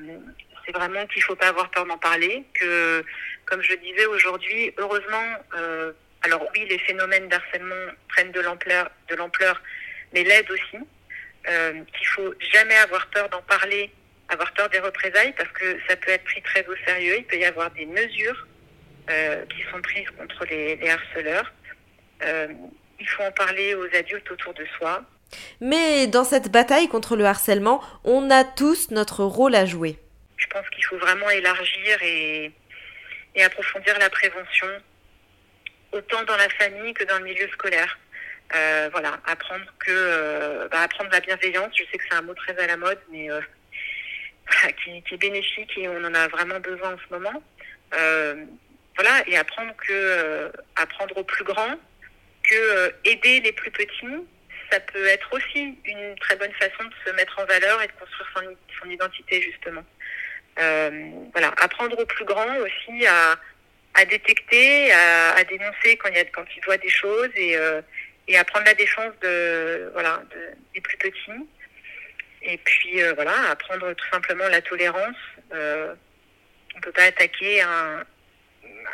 c'est 0.67 0.73
vraiment 0.73 1.06
qu'il 1.06 1.20
ne 1.20 1.25
faut 1.25 1.37
pas 1.37 1.49
avoir 1.49 1.70
peur 1.70 1.87
d'en 1.87 1.99
parler, 1.99 2.44
que, 2.55 3.05
comme 3.44 3.62
je 3.62 3.75
disais 3.76 4.06
aujourd'hui, 4.06 4.75
heureusement, 4.76 5.37
euh, 5.56 5.93
alors 6.23 6.44
oui, 6.53 6.67
les 6.69 6.79
phénomènes 6.81 7.29
d'harcèlement 7.29 7.93
prennent 8.09 8.32
de 8.32 8.41
l'ampleur, 8.41 9.62
mais 10.12 10.25
l'aide 10.25 10.50
aussi, 10.50 10.85
euh, 11.49 11.73
qu'il 11.97 12.06
faut 12.09 12.35
jamais 12.53 12.76
avoir 12.76 13.06
peur 13.06 13.29
d'en 13.29 13.43
parler, 13.43 13.91
avoir 14.29 14.53
peur 14.53 14.69
des 14.69 14.81
représailles, 14.81 15.32
parce 15.37 15.50
que 15.53 15.79
ça 15.88 15.97
peut 15.97 16.11
être 16.11 16.25
pris 16.25 16.43
très 16.43 16.67
au 16.67 16.76
sérieux, 16.85 17.17
il 17.19 17.25
peut 17.25 17.38
y 17.38 17.44
avoir 17.44 17.71
des 17.71 17.87
mesures 17.87 18.47
euh, 19.11 19.44
qui 19.47 19.62
sont 19.71 19.81
prises 19.81 20.11
contre 20.19 20.44
les, 20.50 20.91
harceleurs. 20.91 21.53
Il 23.00 23.09
faut 23.09 23.23
en 23.23 23.33
parler 23.33 23.75
aux 23.75 23.97
adultes 23.97 24.31
autour 24.31 24.55
de 24.55 24.65
soi. 24.77 25.03
Mais 25.61 26.06
dans 26.06 26.25
cette 26.25 26.50
bataille 26.50 26.89
contre 26.89 27.17
le 27.17 27.25
harcèlement, 27.25 27.83
on 28.05 28.31
a 28.31 28.45
tous 28.45 28.91
notre 28.91 29.25
rôle 29.25 29.55
à 29.55 29.67
jouer. 29.67 29.99
Je 30.37 30.47
pense 30.47 30.69
qu'il 30.71 30.85
faut 30.85 30.99
vraiment 30.99 31.29
élargir 31.31 32.03
et, 32.03 32.53
et, 33.35 33.43
approfondir 33.43 33.99
la 33.99 34.09
prévention, 34.09 34.69
autant 35.93 36.23
dans 36.25 36.37
la 36.37 36.49
famille 36.50 36.95
que 36.95 37.05
dans 37.05 37.19
le 37.19 37.25
milieu 37.25 37.49
scolaire. 37.49 37.99
Euh, 38.55 38.89
voilà, 38.93 39.21
apprendre 39.27 39.67
que 39.79 39.91
euh, 39.91 40.69
bah, 40.69 40.81
apprendre 40.81 41.11
la 41.12 41.21
bienveillance. 41.21 41.71
Je 41.77 41.85
sais 41.91 41.99
que 41.99 42.05
c'est 42.09 42.17
un 42.17 42.23
mot 42.23 42.35
très 42.35 42.56
à 42.59 42.67
la 42.67 42.79
mode, 42.79 42.99
mais 43.11 43.31
euh, 43.31 43.41
qui, 44.85 45.03
qui, 45.03 45.15
est 45.15 45.19
bénéfique 45.19 45.77
et 45.77 45.89
on 45.89 46.03
en 46.05 46.15
a 46.15 46.29
vraiment 46.29 46.59
besoin 46.61 46.95
en 46.95 46.99
ce 46.99 47.15
moment 47.15 47.43
voilà, 48.95 49.23
et 49.29 49.37
apprendre 49.39 49.73
que 49.77 50.50
apprendre 50.75 51.17
aux 51.17 51.23
plus 51.23 51.45
grands 51.45 51.77
euh, 52.55 52.91
aider 53.05 53.41
les 53.41 53.53
plus 53.53 53.71
petits, 53.71 54.27
ça 54.71 54.81
peut 54.81 55.06
être 55.06 55.33
aussi 55.33 55.79
une 55.85 56.15
très 56.21 56.37
bonne 56.37 56.53
façon 56.53 56.85
de 56.85 56.95
se 57.06 57.15
mettre 57.17 57.39
en 57.39 57.45
valeur 57.45 57.83
et 57.83 57.87
de 57.87 57.93
construire 57.93 58.56
son, 58.83 58.91
identité 58.91 59.43
justement. 59.43 59.85
Euh, 60.59 61.11
voilà, 61.33 61.49
apprendre 61.61 61.99
aux 61.99 62.06
plus 62.06 62.25
grands 62.25 62.56
aussi 62.56 63.06
à, 63.06 64.05
détecter, 64.05 64.93
à, 64.93 65.43
dénoncer 65.45 65.97
quand 65.97 66.09
il 66.11 66.17
y 66.17 66.21
a 66.21 66.25
quand 66.26 66.45
ils 66.57 66.64
voient 66.64 66.76
des 66.76 66.88
choses 66.88 67.31
et 67.35 67.57
euh, 67.57 67.81
et 68.28 68.37
à 68.37 68.45
prendre 68.45 68.67
la 68.67 68.75
défense 68.75 69.14
des 69.23 70.81
plus 70.81 70.99
petits. 70.99 71.49
Et 72.43 72.59
puis 72.59 73.00
voilà, 73.14 73.50
apprendre 73.50 73.93
tout 73.95 74.07
simplement 74.12 74.47
la 74.49 74.61
tolérance. 74.61 75.17
On 75.50 76.81
peut 76.83 76.93
pas 76.93 77.05
attaquer 77.05 77.62
un, 77.62 78.05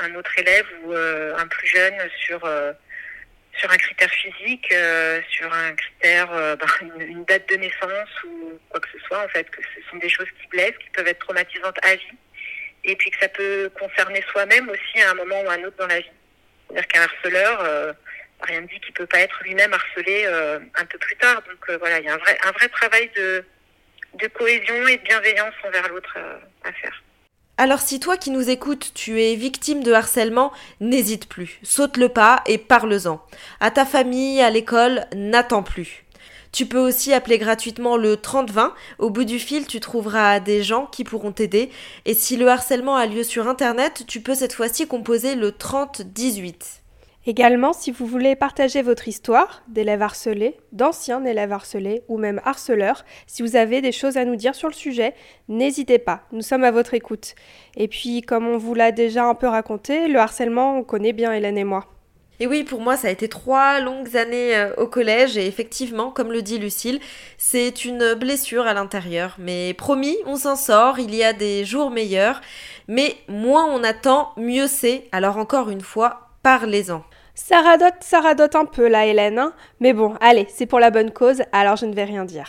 un 0.00 0.14
autre 0.14 0.38
élève 0.38 0.66
ou 0.84 0.92
un 0.94 1.46
plus 1.48 1.66
jeune 1.66 1.94
sur 2.24 2.48
sur 3.58 3.70
un 3.70 3.76
critère 3.76 4.10
physique, 4.10 4.72
euh, 4.72 5.20
sur 5.30 5.52
un 5.52 5.74
critère, 5.74 6.28
ben, 6.56 6.98
une, 7.00 7.24
date 7.24 7.48
de 7.48 7.56
naissance 7.56 8.08
ou 8.24 8.58
quoi 8.68 8.80
que 8.80 8.88
ce 8.92 8.98
soit, 9.06 9.24
en 9.24 9.28
fait, 9.28 9.48
que 9.50 9.62
ce 9.62 9.90
sont 9.90 9.96
des 9.96 10.08
choses 10.08 10.28
qui 10.40 10.48
blessent, 10.48 10.78
qui 10.78 10.90
peuvent 10.90 11.06
être 11.06 11.20
traumatisantes 11.20 11.78
à 11.84 11.94
vie, 11.94 12.18
et 12.84 12.96
puis 12.96 13.10
que 13.10 13.18
ça 13.20 13.28
peut 13.28 13.70
concerner 13.78 14.22
soi-même 14.30 14.68
aussi 14.68 15.02
à 15.02 15.10
un 15.10 15.14
moment 15.14 15.40
ou 15.42 15.48
à 15.48 15.54
un 15.54 15.64
autre 15.64 15.76
dans 15.78 15.86
la 15.86 16.00
vie. 16.00 16.10
C'est-à-dire 16.68 16.88
qu'un 16.88 17.02
harceleur, 17.02 17.60
euh, 17.62 17.92
rien 18.42 18.60
ne 18.60 18.66
dit 18.66 18.80
qu'il 18.80 18.92
peut 18.92 19.06
pas 19.06 19.20
être 19.20 19.42
lui-même 19.44 19.72
harcelé 19.72 20.24
euh, 20.26 20.58
un 20.74 20.84
peu 20.86 20.98
plus 20.98 21.16
tard. 21.16 21.42
Donc 21.42 21.78
voilà, 21.78 22.00
il 22.00 22.06
y 22.06 22.08
a 22.08 22.14
un 22.14 22.18
vrai, 22.18 22.38
un 22.44 22.52
vrai 22.52 22.68
travail 22.68 23.10
de, 23.16 23.44
de 24.14 24.26
cohésion 24.28 24.86
et 24.88 24.96
de 24.96 25.02
bienveillance 25.02 25.54
envers 25.64 25.88
l'autre 25.88 26.18
à 26.64 26.72
faire. 26.72 27.03
Alors 27.56 27.80
si 27.80 28.00
toi 28.00 28.16
qui 28.16 28.30
nous 28.30 28.50
écoutes, 28.50 28.90
tu 28.94 29.22
es 29.22 29.36
victime 29.36 29.84
de 29.84 29.92
harcèlement, 29.92 30.52
n'hésite 30.80 31.26
plus, 31.28 31.60
saute 31.62 31.96
le 31.96 32.08
pas 32.08 32.42
et 32.46 32.58
parle-en. 32.58 33.20
À 33.60 33.70
ta 33.70 33.84
famille, 33.84 34.40
à 34.40 34.50
l'école, 34.50 35.06
n'attends 35.14 35.62
plus. 35.62 36.04
Tu 36.50 36.66
peux 36.66 36.80
aussi 36.80 37.12
appeler 37.12 37.38
gratuitement 37.38 37.96
le 37.96 38.16
3020. 38.16 38.74
Au 38.98 39.10
bout 39.10 39.24
du 39.24 39.38
fil, 39.38 39.68
tu 39.68 39.78
trouveras 39.78 40.40
des 40.40 40.64
gens 40.64 40.86
qui 40.86 41.04
pourront 41.04 41.32
t'aider. 41.32 41.70
Et 42.06 42.14
si 42.14 42.36
le 42.36 42.48
harcèlement 42.48 42.96
a 42.96 43.06
lieu 43.06 43.22
sur 43.22 43.46
Internet, 43.46 44.04
tu 44.08 44.20
peux 44.20 44.34
cette 44.34 44.52
fois-ci 44.52 44.88
composer 44.88 45.36
le 45.36 45.52
3018. 45.52 46.83
Également, 47.26 47.72
si 47.72 47.90
vous 47.90 48.04
voulez 48.04 48.36
partager 48.36 48.82
votre 48.82 49.08
histoire 49.08 49.62
d'élèves 49.68 50.02
harcelés, 50.02 50.58
d'anciens 50.72 51.24
élèves 51.24 51.52
harcelés 51.52 52.02
ou 52.08 52.18
même 52.18 52.38
harceleurs, 52.44 53.02
si 53.26 53.40
vous 53.40 53.56
avez 53.56 53.80
des 53.80 53.92
choses 53.92 54.18
à 54.18 54.26
nous 54.26 54.36
dire 54.36 54.54
sur 54.54 54.68
le 54.68 54.74
sujet, 54.74 55.14
n'hésitez 55.48 55.98
pas, 55.98 56.24
nous 56.32 56.42
sommes 56.42 56.64
à 56.64 56.70
votre 56.70 56.92
écoute. 56.92 57.34
Et 57.76 57.88
puis, 57.88 58.20
comme 58.20 58.46
on 58.46 58.58
vous 58.58 58.74
l'a 58.74 58.92
déjà 58.92 59.24
un 59.24 59.34
peu 59.34 59.46
raconté, 59.46 60.06
le 60.08 60.18
harcèlement, 60.18 60.76
on 60.76 60.84
connaît 60.84 61.14
bien 61.14 61.32
Hélène 61.32 61.56
et 61.56 61.64
moi. 61.64 61.86
Et 62.40 62.46
oui, 62.46 62.62
pour 62.62 62.80
moi, 62.82 62.98
ça 62.98 63.08
a 63.08 63.12
été 63.12 63.28
trois 63.28 63.80
longues 63.80 64.16
années 64.18 64.56
euh, 64.56 64.74
au 64.76 64.86
collège 64.86 65.38
et 65.38 65.46
effectivement, 65.46 66.10
comme 66.10 66.32
le 66.32 66.42
dit 66.42 66.58
Lucille, 66.58 67.00
c'est 67.38 67.86
une 67.86 68.14
blessure 68.14 68.66
à 68.66 68.74
l'intérieur. 68.74 69.36
Mais 69.38 69.72
promis, 69.72 70.16
on 70.26 70.36
s'en 70.36 70.56
sort, 70.56 70.98
il 70.98 71.14
y 71.14 71.22
a 71.22 71.32
des 71.32 71.64
jours 71.64 71.90
meilleurs, 71.90 72.42
mais 72.86 73.14
moins 73.28 73.64
on 73.66 73.82
attend, 73.84 74.32
mieux 74.36 74.66
c'est. 74.66 75.04
Alors 75.12 75.38
encore 75.38 75.70
une 75.70 75.80
fois, 75.80 76.28
parlez-en. 76.42 77.04
Ça 77.36 77.62
radote, 77.62 77.94
ça 78.00 78.20
radote 78.20 78.54
un 78.54 78.64
peu 78.64 78.86
là, 78.88 79.06
Hélène, 79.06 79.40
hein 79.40 79.52
mais 79.80 79.92
bon, 79.92 80.14
allez, 80.20 80.46
c'est 80.54 80.66
pour 80.66 80.78
la 80.78 80.90
bonne 80.90 81.10
cause, 81.10 81.42
alors 81.50 81.74
je 81.74 81.84
ne 81.84 81.92
vais 81.92 82.04
rien 82.04 82.24
dire. 82.24 82.46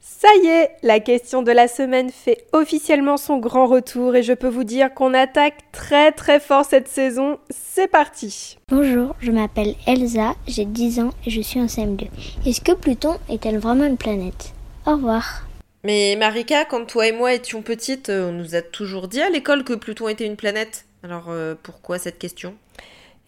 Ça 0.00 0.28
y 0.42 0.46
est, 0.48 0.70
la 0.82 1.00
question 1.00 1.42
de 1.42 1.50
la 1.50 1.66
semaine 1.66 2.10
fait 2.10 2.46
officiellement 2.52 3.16
son 3.16 3.38
grand 3.38 3.66
retour 3.66 4.14
et 4.16 4.22
je 4.22 4.34
peux 4.34 4.48
vous 4.48 4.64
dire 4.64 4.92
qu'on 4.92 5.14
attaque 5.14 5.56
très 5.72 6.12
très 6.12 6.40
fort 6.40 6.64
cette 6.64 6.88
saison. 6.88 7.38
C'est 7.50 7.88
parti 7.88 8.58
Bonjour, 8.68 9.14
je 9.20 9.30
m'appelle 9.30 9.74
Elsa, 9.86 10.34
j'ai 10.46 10.66
10 10.66 11.00
ans 11.00 11.10
et 11.26 11.30
je 11.30 11.40
suis 11.40 11.60
en 11.60 11.66
CM2. 11.66 12.08
Est-ce 12.46 12.60
que 12.60 12.72
Pluton 12.72 13.16
est-elle 13.30 13.58
vraiment 13.58 13.84
une 13.84 13.98
planète? 13.98 14.52
Au 14.86 14.92
revoir. 14.92 15.44
Mais 15.84 16.16
Marika, 16.16 16.64
quand 16.64 16.86
toi 16.86 17.08
et 17.08 17.12
moi 17.12 17.34
étions 17.34 17.60
petites, 17.60 18.08
euh, 18.08 18.30
on 18.30 18.32
nous 18.32 18.54
a 18.54 18.62
toujours 18.62 19.06
dit 19.06 19.20
à 19.20 19.28
l'école 19.28 19.64
que 19.64 19.74
Pluton 19.74 20.08
était 20.08 20.24
une 20.24 20.36
planète. 20.36 20.86
Alors 21.02 21.26
euh, 21.28 21.54
pourquoi 21.62 21.98
cette 21.98 22.18
question? 22.18 22.54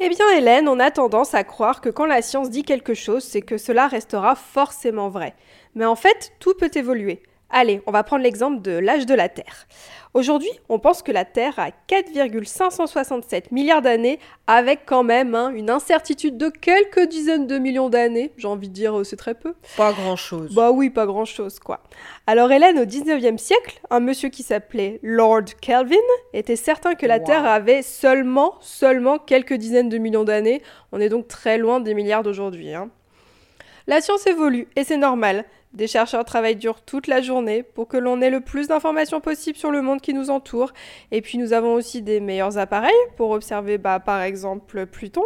Eh 0.01 0.09
bien 0.09 0.31
Hélène, 0.31 0.67
on 0.67 0.81
a 0.81 0.91
tendance 0.91 1.35
à 1.35 1.45
croire 1.45 1.83
que 1.83 1.91
quand 1.91 2.07
la 2.07 2.23
science 2.23 2.49
dit 2.49 2.63
quelque 2.63 2.95
chose, 2.95 3.25
c'est 3.25 3.43
que 3.43 3.59
cela 3.59 3.89
restera 3.89 4.35
forcément 4.35 5.11
vrai. 5.11 5.35
Mais 5.75 5.85
en 5.85 5.97
fait, 5.97 6.33
tout 6.39 6.55
peut 6.55 6.71
évoluer. 6.75 7.23
Allez, 7.51 7.81
on 7.87 7.93
va 7.93 8.03
prendre 8.03 8.25
l'exemple 8.25 8.61
de 8.61 8.73
l'âge 8.73 9.07
de 9.07 9.15
la 9.15 9.29
Terre. 9.29 9.67
Aujourd'hui, 10.15 10.51
on 10.69 10.79
pense 10.79 11.03
que 11.03 11.13
la 11.13 11.25
Terre 11.25 11.59
a 11.59 11.71
4,567 11.71 13.53
milliards 13.53 13.83
d'années, 13.83 14.19
avec 14.47 14.81
quand 14.87 15.05
même 15.05 15.35
hein, 15.35 15.53
une 15.55 15.71
incertitude 15.71 16.39
de 16.39 16.49
quelques 16.49 17.07
dizaines 17.09 17.47
de 17.47 17.59
millions 17.59 17.89
d'années. 17.89 18.33
J'ai 18.37 18.49
envie 18.49 18.69
de 18.69 18.73
dire, 18.73 18.99
euh, 18.99 19.05
c'est 19.05 19.17
très 19.17 19.35
peu. 19.35 19.55
Pas 19.77 19.93
grand-chose. 19.93 20.55
Bah 20.55 20.71
oui, 20.73 20.91
pas 20.91 21.07
grand-chose, 21.07 21.59
quoi. 21.61 21.83
Alors 22.27 22.51
Hélène, 22.51 22.79
au 22.79 22.85
19e 22.85 23.39
siècle, 23.39 23.81
un 23.91 24.01
monsieur 24.01 24.29
qui 24.29 24.43
s'appelait 24.43 24.99
Lord 25.03 25.45
Kelvin 25.61 25.97
était 26.33 26.57
certain 26.57 26.95
que 26.95 27.07
la 27.07 27.21
Terre 27.21 27.45
avait 27.45 27.83
seulement, 27.83 28.55
seulement 28.61 29.19
quelques 29.19 29.55
dizaines 29.55 29.89
de 29.89 29.99
millions 29.99 30.25
d'années. 30.25 30.63
On 30.93 31.01
est 31.01 31.11
donc 31.11 31.29
très 31.29 31.59
loin 31.59 31.79
des 31.79 31.95
milliards 31.95 32.23
d'aujourd'hui. 32.23 32.75
Hein. 32.75 32.91
La 33.87 34.01
science 34.01 34.27
évolue, 34.27 34.67
et 34.75 34.83
c'est 34.83 34.97
normal. 34.97 35.45
Des 35.77 35.89
chercheurs 35.89 36.25
travaillent 36.25 36.57
dur 36.57 36.81
toute 36.81 37.07
la 37.07 37.21
journée 37.21 37.63
pour 37.63 37.87
que 37.87 37.99
l'on 37.99 38.23
ait 38.23 38.31
le 38.31 38.41
plus 38.41 38.67
d'informations 38.67 39.21
possible 39.21 39.59
sur 39.59 39.71
le 39.71 39.83
monde 39.83 40.01
qui 40.01 40.15
nous 40.15 40.31
entoure. 40.31 40.73
Et 41.13 41.21
puis 41.21 41.37
nous 41.37 41.53
avons 41.53 41.75
aussi 41.75 42.01
des 42.01 42.19
meilleurs 42.19 42.57
appareils 42.57 42.95
pour 43.19 43.33
observer 43.33 43.77
bah, 43.77 44.01
par 44.01 44.23
exemple 44.23 44.87
Pluton. 44.87 45.25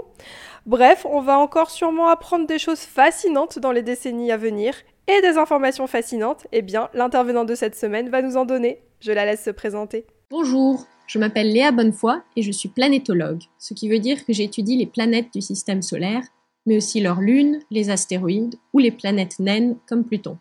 Bref, 0.66 1.07
on 1.09 1.21
va 1.21 1.38
encore 1.38 1.71
sûrement 1.71 2.09
apprendre 2.09 2.49
des 2.49 2.59
choses 2.59 2.80
fascinantes 2.80 3.61
dans 3.61 3.71
les 3.71 3.83
décennies 3.83 4.33
à 4.33 4.37
venir. 4.37 4.75
Et 5.07 5.21
des 5.21 5.38
informations 5.38 5.87
fascinantes, 5.87 6.49
eh 6.50 6.62
bien 6.62 6.88
l'intervenant 6.95 7.45
de 7.45 7.54
cette 7.54 7.76
semaine 7.76 8.09
va 8.09 8.21
nous 8.21 8.37
en 8.37 8.45
donner. 8.45 8.83
Je 8.99 9.12
la 9.12 9.26
laisse 9.26 9.45
se 9.45 9.50
présenter. 9.50 10.04
Bonjour, 10.30 10.85
je 11.07 11.21
m'appelle 11.21 11.52
Léa 11.52 11.71
Bonnefoy 11.71 12.23
et 12.35 12.42
je 12.42 12.50
suis 12.50 12.69
planétologue, 12.69 13.42
ce 13.59 13.73
qui 13.73 13.88
veut 13.88 14.00
dire 14.00 14.25
que 14.26 14.33
j'étudie 14.33 14.76
les 14.76 14.87
planètes 14.87 15.33
du 15.33 15.42
système 15.42 15.83
solaire 15.83 16.23
mais 16.66 16.76
aussi 16.76 17.00
leurs 17.00 17.20
lunes, 17.20 17.60
les 17.70 17.90
astéroïdes 17.90 18.56
ou 18.72 18.78
les 18.78 18.90
planètes 18.90 19.38
naines 19.38 19.76
comme 19.88 20.04
Pluton. 20.04 20.38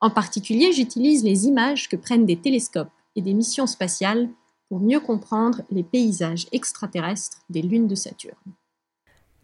En 0.00 0.10
particulier, 0.10 0.72
j'utilise 0.72 1.22
les 1.24 1.46
images 1.46 1.88
que 1.88 1.96
prennent 1.96 2.26
des 2.26 2.40
télescopes 2.40 2.90
et 3.14 3.22
des 3.22 3.34
missions 3.34 3.66
spatiales 3.66 4.28
pour 4.68 4.80
mieux 4.80 5.00
comprendre 5.00 5.62
les 5.70 5.84
paysages 5.84 6.46
extraterrestres 6.50 7.42
des 7.50 7.62
lunes 7.62 7.86
de 7.86 7.94
Saturne. 7.94 8.34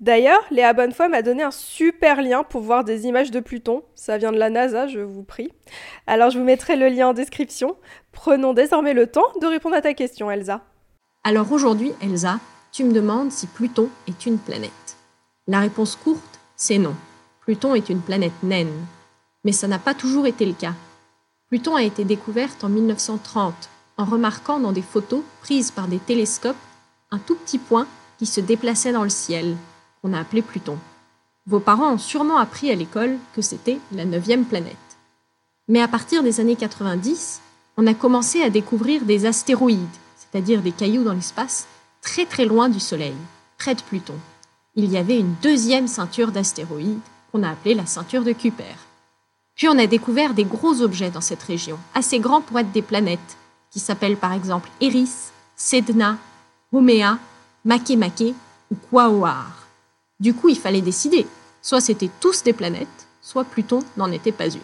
D'ailleurs, 0.00 0.44
Léa 0.50 0.72
Bonnefoy 0.72 1.08
m'a 1.08 1.22
donné 1.22 1.42
un 1.42 1.50
super 1.50 2.22
lien 2.22 2.44
pour 2.44 2.62
voir 2.62 2.84
des 2.84 3.06
images 3.06 3.32
de 3.32 3.40
Pluton. 3.40 3.82
Ça 3.96 4.16
vient 4.16 4.30
de 4.30 4.38
la 4.38 4.48
NASA, 4.48 4.86
je 4.86 5.00
vous 5.00 5.24
prie. 5.24 5.50
Alors 6.06 6.30
je 6.30 6.38
vous 6.38 6.44
mettrai 6.44 6.76
le 6.76 6.88
lien 6.88 7.08
en 7.08 7.14
description. 7.14 7.76
Prenons 8.12 8.52
désormais 8.52 8.94
le 8.94 9.08
temps 9.08 9.26
de 9.40 9.46
répondre 9.46 9.74
à 9.74 9.82
ta 9.82 9.94
question, 9.94 10.30
Elsa. 10.30 10.64
Alors 11.24 11.50
aujourd'hui, 11.52 11.92
Elsa, 12.00 12.38
tu 12.72 12.84
me 12.84 12.92
demandes 12.92 13.32
si 13.32 13.48
Pluton 13.48 13.88
est 14.06 14.24
une 14.24 14.38
planète. 14.38 14.98
La 15.50 15.61
réponse 15.61 15.97
courte, 15.97 16.40
c'est 16.57 16.76
non. 16.76 16.95
Pluton 17.40 17.75
est 17.75 17.88
une 17.88 18.02
planète 18.02 18.43
naine. 18.43 18.85
Mais 19.45 19.52
ça 19.52 19.67
n'a 19.67 19.78
pas 19.78 19.95
toujours 19.95 20.26
été 20.26 20.45
le 20.45 20.52
cas. 20.52 20.75
Pluton 21.49 21.75
a 21.75 21.83
été 21.83 22.05
découverte 22.05 22.64
en 22.64 22.69
1930 22.69 23.55
en 23.97 24.05
remarquant 24.05 24.61
dans 24.61 24.73
des 24.73 24.83
photos 24.83 25.23
prises 25.40 25.71
par 25.71 25.88
des 25.88 26.00
télescopes 26.00 26.55
un 27.11 27.19
tout 27.19 27.35
petit 27.35 27.57
point 27.57 27.87
qui 28.19 28.26
se 28.26 28.43
déplaçait 28.43 28.93
dans 28.93 29.05
le 29.05 29.09
ciel, 29.09 29.57
qu'on 30.02 30.12
a 30.12 30.21
appelé 30.21 30.43
Pluton. 30.43 30.76
Vos 31.47 31.61
parents 31.61 31.95
ont 31.95 31.99
sûrement 31.99 32.37
appris 32.37 32.71
à 32.71 32.75
l'école 32.75 33.17
que 33.35 33.40
c'était 33.40 33.78
la 33.93 34.05
neuvième 34.05 34.45
planète. 34.45 34.76
Mais 35.67 35.81
à 35.81 35.88
partir 35.88 36.23
des 36.23 36.40
années 36.40 36.57
90, 36.57 37.40
on 37.78 37.87
a 37.87 37.95
commencé 37.95 38.43
à 38.43 38.50
découvrir 38.50 39.02
des 39.07 39.25
astéroïdes, 39.25 39.81
c'est-à-dire 40.14 40.61
des 40.61 40.73
cailloux 40.73 41.05
dans 41.05 41.14
l'espace, 41.14 41.67
très 42.02 42.26
très 42.26 42.45
loin 42.45 42.69
du 42.69 42.81
Soleil, 42.81 43.17
près 43.57 43.75
de 43.75 43.81
Pluton 43.81 44.19
il 44.78 44.92
y 44.92 44.97
avait 44.97 45.18
une 45.18 45.35
deuxième 45.42 45.88
ceinture 45.88 46.30
d'astéroïdes 46.30 47.00
qu'on 47.32 47.42
a 47.42 47.50
appelée 47.50 47.75
la 47.75 47.85
ceinture 47.85 48.23
de 48.23 48.32
Kuiper. 48.32 48.76
Puis 49.56 49.68
on 49.68 49.76
a 49.76 49.88
découvert 49.88 50.35
des 50.35 50.44
gros 50.44 50.82
objets 50.82 51.11
dans 51.11 51.20
cette 51.20 51.42
région, 51.42 51.80
assez 51.94 52.20
grands 52.20 52.40
pour 52.40 52.61
être 52.61 52.70
des 52.70 52.80
planètes, 52.80 53.37
qui 53.73 53.80
s'appellent 53.80 54.16
par 54.16 54.32
exemple 54.32 54.70
Eris, 54.80 55.32
Sedna, 55.56 56.16
Haumea, 56.73 57.18
Makemake 57.64 58.35
ou 58.70 58.76
Quaoar. 58.88 59.66
Du 60.20 60.32
coup, 60.32 60.49
il 60.49 60.58
fallait 60.58 60.80
décider. 60.80 61.26
Soit 61.61 61.80
c'était 61.80 62.11
tous 62.20 62.44
des 62.44 62.52
planètes, 62.52 63.08
soit 63.20 63.44
Pluton 63.44 63.80
n'en 63.97 64.12
était 64.12 64.30
pas 64.30 64.49
une. 64.49 64.61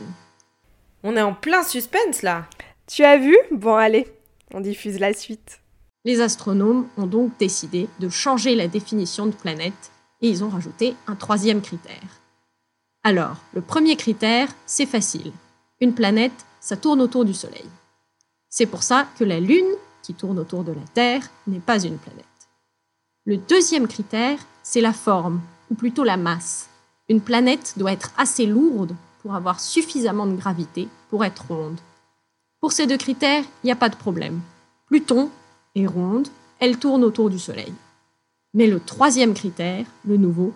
On 1.03 1.17
est 1.17 1.23
en 1.23 1.35
plein 1.35 1.65
suspense 1.65 2.23
là. 2.23 2.47
Tu 2.87 3.03
as 3.03 3.19
vu? 3.19 3.37
Bon 3.51 3.75
allez, 3.75 4.07
on 4.53 4.61
diffuse 4.61 5.01
la 5.01 5.13
suite. 5.13 5.59
Les 6.05 6.21
astronomes 6.21 6.87
ont 6.99 7.07
donc 7.07 7.37
décidé 7.37 7.89
de 7.99 8.09
changer 8.09 8.55
la 8.55 8.69
définition 8.69 9.27
de 9.27 9.33
planète 9.33 9.91
et 10.25 10.29
ils 10.31 10.43
ont 10.43 10.49
rajouté 10.49 10.97
un 11.07 11.17
troisième 11.17 11.61
critère. 11.61 12.23
Alors, 13.03 13.37
le 13.53 13.61
premier 13.61 13.95
critère, 13.95 14.49
c'est 14.65 14.87
facile. 14.87 15.33
Une 15.83 15.93
planète, 15.93 16.47
ça 16.61 16.79
tourne 16.79 17.03
autour 17.03 17.27
du 17.27 17.35
Soleil. 17.35 17.69
C'est 18.49 18.65
pour 18.65 18.83
ça 18.83 19.07
que 19.19 19.25
la 19.25 19.39
Lune, 19.39 19.69
qui 20.03 20.15
tourne 20.15 20.39
autour 20.39 20.65
de 20.65 20.73
la 20.73 20.87
Terre, 20.95 21.29
n'est 21.47 21.59
pas 21.61 21.79
une 21.79 21.99
planète. 21.99 22.25
Le 23.27 23.37
deuxième 23.37 23.87
critère, 23.87 24.39
c'est 24.63 24.81
la 24.81 24.95
forme, 24.95 25.43
ou 25.71 25.75
plutôt 25.75 26.05
la 26.05 26.17
masse. 26.17 26.71
Une 27.11 27.21
planète 27.21 27.75
doit 27.77 27.93
être 27.93 28.11
assez 28.17 28.47
lourde 28.47 28.97
pour 29.21 29.35
avoir 29.35 29.61
suffisamment 29.61 30.27
de 30.27 30.37
gravité 30.37 30.89
pour 31.11 31.23
être 31.23 31.49
ronde. 31.49 31.81
Pour 32.61 32.73
ces 32.73 32.87
deux 32.87 32.97
critères, 32.97 33.45
il 33.63 33.67
n'y 33.67 33.73
a 33.73 33.77
pas 33.77 33.91
de 33.91 33.97
problème. 33.97 34.41
Pluton 34.87 35.29
est 35.75 35.87
ronde, 35.87 36.29
elle 36.61 36.79
tourne 36.79 37.05
autour 37.05 37.29
du 37.29 37.39
Soleil. 37.39 37.75
Mais 38.55 38.69
le 38.69 38.79
troisième 38.79 39.35
critère, 39.35 39.85
le 40.07 40.17
nouveau, 40.17 40.53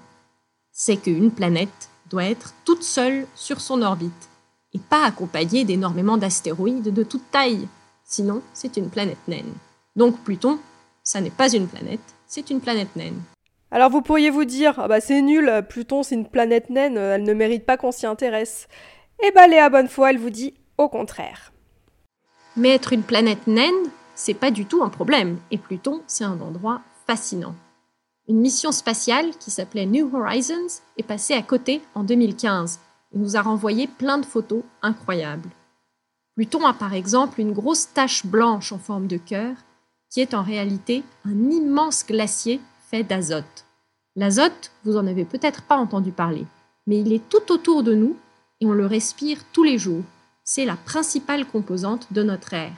c'est 0.71 0.97
qu'une 0.97 1.33
planète 1.33 1.90
doit 2.09 2.25
être 2.25 2.55
toute 2.64 2.85
seule 2.85 3.26
sur 3.35 3.61
son 3.61 3.83
orbite 3.83 4.31
et 4.73 4.78
pas 4.78 5.05
accompagnée 5.05 5.64
d'énormément 5.64 6.17
d'astéroïdes 6.17 6.95
de 6.95 7.02
toute 7.02 7.28
taille. 7.33 7.67
Sinon, 8.05 8.40
c'est 8.55 8.76
une 8.76 8.88
planète 8.88 9.26
naine. 9.26 9.52
Donc 9.97 10.17
Pluton, 10.21 10.61
ça 11.02 11.21
n'est 11.21 11.31
pas 11.31 11.52
une 11.52 11.67
planète, 11.67 12.14
c'est 12.26 12.50
une 12.50 12.61
planète 12.61 12.95
naine. 12.95 13.21
Alors 13.73 13.90
vous 13.90 14.00
pourriez 14.00 14.31
vous 14.31 14.45
dire, 14.45 14.75
ah 14.78 14.87
bah 14.87 15.00
c'est 15.00 15.21
nul, 15.21 15.50
Pluton 15.69 16.05
c'est 16.05 16.14
une 16.14 16.28
planète 16.28 16.71
naine, 16.71 16.97
elle 16.97 17.25
ne 17.25 17.35
mérite 17.35 17.67
pas 17.67 17.76
qu'on 17.76 17.93
s'y 17.93 18.07
intéresse. 18.07 18.69
Eh 19.25 19.33
bah 19.33 19.49
Léa 19.49 19.69
Bonnefoy, 19.71 20.11
elle 20.11 20.19
vous 20.19 20.31
dit 20.31 20.55
au 20.78 20.88
contraire. 20.88 21.52
Mais 22.57 22.71
être 22.71 22.93
une 22.93 23.02
planète 23.02 23.49
naine, 23.49 23.75
c'est 24.14 24.35
pas 24.35 24.52
du 24.52 24.67
tout 24.67 24.85
un 24.85 24.88
problème, 24.88 25.38
et 25.50 25.59
Pluton, 25.59 26.02
c'est 26.07 26.25
un 26.25 26.40
endroit 26.40 26.81
fascinant. 27.07 27.55
Une 28.29 28.41
mission 28.41 28.73
spatiale 28.73 29.31
qui 29.39 29.51
s'appelait 29.51 29.87
New 29.87 30.15
Horizons 30.15 30.83
est 30.99 31.03
passée 31.03 31.33
à 31.33 31.41
côté 31.41 31.81
en 31.95 32.05
2015 32.05 32.79
et 33.15 33.19
nous 33.19 33.39
a 33.39 33.41
renvoyé 33.41 33.87
plein 33.87 34.19
de 34.19 34.27
photos 34.27 34.65
incroyables. 34.83 35.49
Pluton 36.35 36.67
a 36.67 36.75
par 36.75 36.93
exemple 36.93 37.41
une 37.41 37.55
grosse 37.55 37.91
tache 37.95 38.27
blanche 38.27 38.71
en 38.71 38.79
forme 38.79 39.07
de 39.07 39.17
cœur 39.17 39.57
qui 40.11 40.21
est 40.21 40.35
en 40.35 40.43
réalité 40.43 41.05
un 41.25 41.51
immense 41.51 42.05
glacier 42.07 42.61
fait 42.91 43.03
d'azote. 43.03 43.65
L'azote, 44.15 44.73
vous 44.85 44.99
en 44.99 45.07
avez 45.07 45.25
peut-être 45.25 45.63
pas 45.63 45.79
entendu 45.79 46.13
parler, 46.13 46.45
mais 46.87 47.01
il 47.01 47.15
est 47.15 47.27
tout 47.31 47.51
autour 47.51 47.83
de 47.83 47.95
nous 47.95 48.15
et 48.61 48.67
on 48.67 48.73
le 48.73 48.85
respire 48.85 49.39
tous 49.55 49.65
les 49.65 49.79
jours. 49.79 50.05
C'est 50.45 50.67
la 50.67 50.77
principale 50.77 51.47
composante 51.47 52.13
de 52.13 52.23
notre 52.23 52.53
air. 52.53 52.73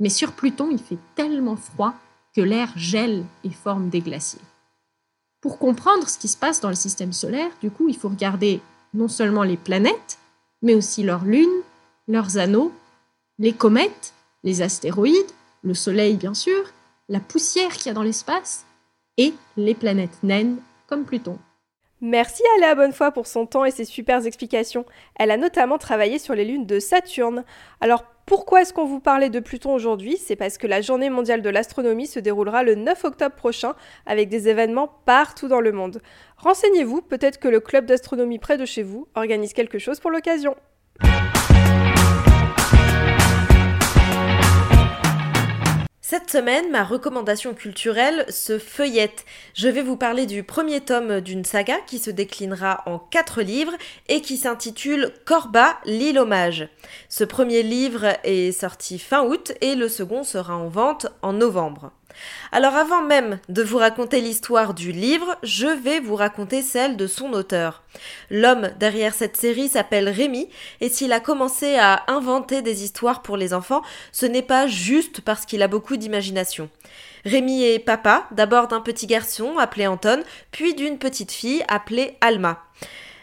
Mais 0.00 0.08
sur 0.08 0.32
Pluton, 0.32 0.70
il 0.70 0.78
fait 0.78 0.98
tellement 1.14 1.56
froid 1.56 1.92
que 2.34 2.40
l'air 2.40 2.72
gèle 2.74 3.26
et 3.44 3.50
forme 3.50 3.90
des 3.90 4.00
glaciers. 4.00 4.40
Pour 5.42 5.58
comprendre 5.58 6.08
ce 6.08 6.18
qui 6.18 6.28
se 6.28 6.36
passe 6.36 6.60
dans 6.60 6.68
le 6.68 6.76
système 6.76 7.12
solaire, 7.12 7.50
du 7.60 7.70
coup, 7.70 7.88
il 7.88 7.96
faut 7.96 8.08
regarder 8.08 8.60
non 8.94 9.08
seulement 9.08 9.42
les 9.42 9.56
planètes, 9.56 10.18
mais 10.62 10.74
aussi 10.74 11.02
leurs 11.02 11.24
lunes, 11.24 11.62
leurs 12.06 12.38
anneaux, 12.38 12.72
les 13.40 13.52
comètes, 13.52 14.14
les 14.44 14.62
astéroïdes, 14.62 15.32
le 15.64 15.74
Soleil 15.74 16.16
bien 16.16 16.32
sûr, 16.32 16.62
la 17.08 17.18
poussière 17.18 17.72
qu'il 17.72 17.86
y 17.86 17.90
a 17.90 17.94
dans 17.94 18.04
l'espace, 18.04 18.64
et 19.18 19.34
les 19.56 19.74
planètes 19.74 20.22
naines 20.22 20.58
comme 20.86 21.04
Pluton. 21.04 21.38
Merci 22.00 22.42
à 22.56 22.60
Léa 22.60 22.74
Bonnefoy 22.74 23.12
pour 23.12 23.26
son 23.26 23.46
temps 23.46 23.64
et 23.64 23.70
ses 23.70 23.84
super 23.84 24.24
explications. 24.26 24.84
Elle 25.16 25.30
a 25.30 25.36
notamment 25.36 25.78
travaillé 25.78 26.18
sur 26.18 26.34
les 26.34 26.44
lunes 26.44 26.66
de 26.66 26.80
Saturne. 26.80 27.44
Alors 27.80 28.04
pourquoi 28.26 28.62
est-ce 28.62 28.72
qu'on 28.72 28.84
vous 28.84 29.00
parlait 29.00 29.30
de 29.30 29.40
Pluton 29.40 29.74
aujourd'hui? 29.74 30.16
C'est 30.16 30.36
parce 30.36 30.58
que 30.58 30.66
la 30.66 30.80
journée 30.80 31.10
mondiale 31.10 31.42
de 31.42 31.50
l'astronomie 31.50 32.06
se 32.06 32.20
déroulera 32.20 32.62
le 32.62 32.74
9 32.74 33.04
octobre 33.04 33.34
prochain 33.34 33.74
avec 34.06 34.28
des 34.28 34.48
événements 34.48 34.88
partout 35.04 35.48
dans 35.48 35.60
le 35.60 35.72
monde. 35.72 36.00
Renseignez-vous, 36.36 37.02
peut-être 37.02 37.38
que 37.38 37.48
le 37.48 37.60
club 37.60 37.86
d'astronomie 37.86 38.38
près 38.38 38.58
de 38.58 38.64
chez 38.64 38.82
vous 38.82 39.08
organise 39.14 39.52
quelque 39.52 39.78
chose 39.78 40.00
pour 40.00 40.10
l'occasion. 40.10 40.54
Cette 46.12 46.30
semaine, 46.30 46.70
ma 46.70 46.84
recommandation 46.84 47.54
culturelle 47.54 48.26
se 48.28 48.58
feuillette. 48.58 49.24
Je 49.54 49.68
vais 49.68 49.80
vous 49.80 49.96
parler 49.96 50.26
du 50.26 50.42
premier 50.42 50.82
tome 50.82 51.22
d'une 51.22 51.42
saga 51.42 51.78
qui 51.86 51.98
se 51.98 52.10
déclinera 52.10 52.82
en 52.84 52.98
quatre 52.98 53.40
livres 53.40 53.72
et 54.10 54.20
qui 54.20 54.36
s'intitule 54.36 55.10
Corba, 55.24 55.78
l'île 55.86 56.18
hommage. 56.18 56.68
Ce 57.08 57.24
premier 57.24 57.62
livre 57.62 58.08
est 58.24 58.52
sorti 58.52 58.98
fin 58.98 59.24
août 59.24 59.54
et 59.62 59.74
le 59.74 59.88
second 59.88 60.22
sera 60.22 60.54
en 60.54 60.68
vente 60.68 61.06
en 61.22 61.32
novembre. 61.32 61.92
Alors 62.50 62.76
avant 62.76 63.02
même 63.02 63.38
de 63.48 63.62
vous 63.62 63.78
raconter 63.78 64.20
l'histoire 64.20 64.74
du 64.74 64.92
livre, 64.92 65.36
je 65.42 65.66
vais 65.66 66.00
vous 66.00 66.16
raconter 66.16 66.62
celle 66.62 66.96
de 66.96 67.06
son 67.06 67.32
auteur. 67.32 67.82
L'homme 68.30 68.70
derrière 68.78 69.14
cette 69.14 69.36
série 69.36 69.68
s'appelle 69.68 70.08
Rémi, 70.08 70.48
et 70.80 70.88
s'il 70.88 71.12
a 71.12 71.20
commencé 71.20 71.76
à 71.76 72.04
inventer 72.08 72.62
des 72.62 72.84
histoires 72.84 73.22
pour 73.22 73.36
les 73.36 73.54
enfants, 73.54 73.82
ce 74.12 74.26
n'est 74.26 74.42
pas 74.42 74.66
juste 74.66 75.20
parce 75.20 75.46
qu'il 75.46 75.62
a 75.62 75.68
beaucoup 75.68 75.96
d'imagination. 75.96 76.68
Rémi 77.24 77.64
est 77.64 77.78
papa, 77.78 78.26
d'abord 78.32 78.68
d'un 78.68 78.80
petit 78.80 79.06
garçon 79.06 79.58
appelé 79.58 79.86
Anton, 79.86 80.22
puis 80.50 80.74
d'une 80.74 80.98
petite 80.98 81.32
fille 81.32 81.64
appelée 81.68 82.16
Alma. 82.20 82.62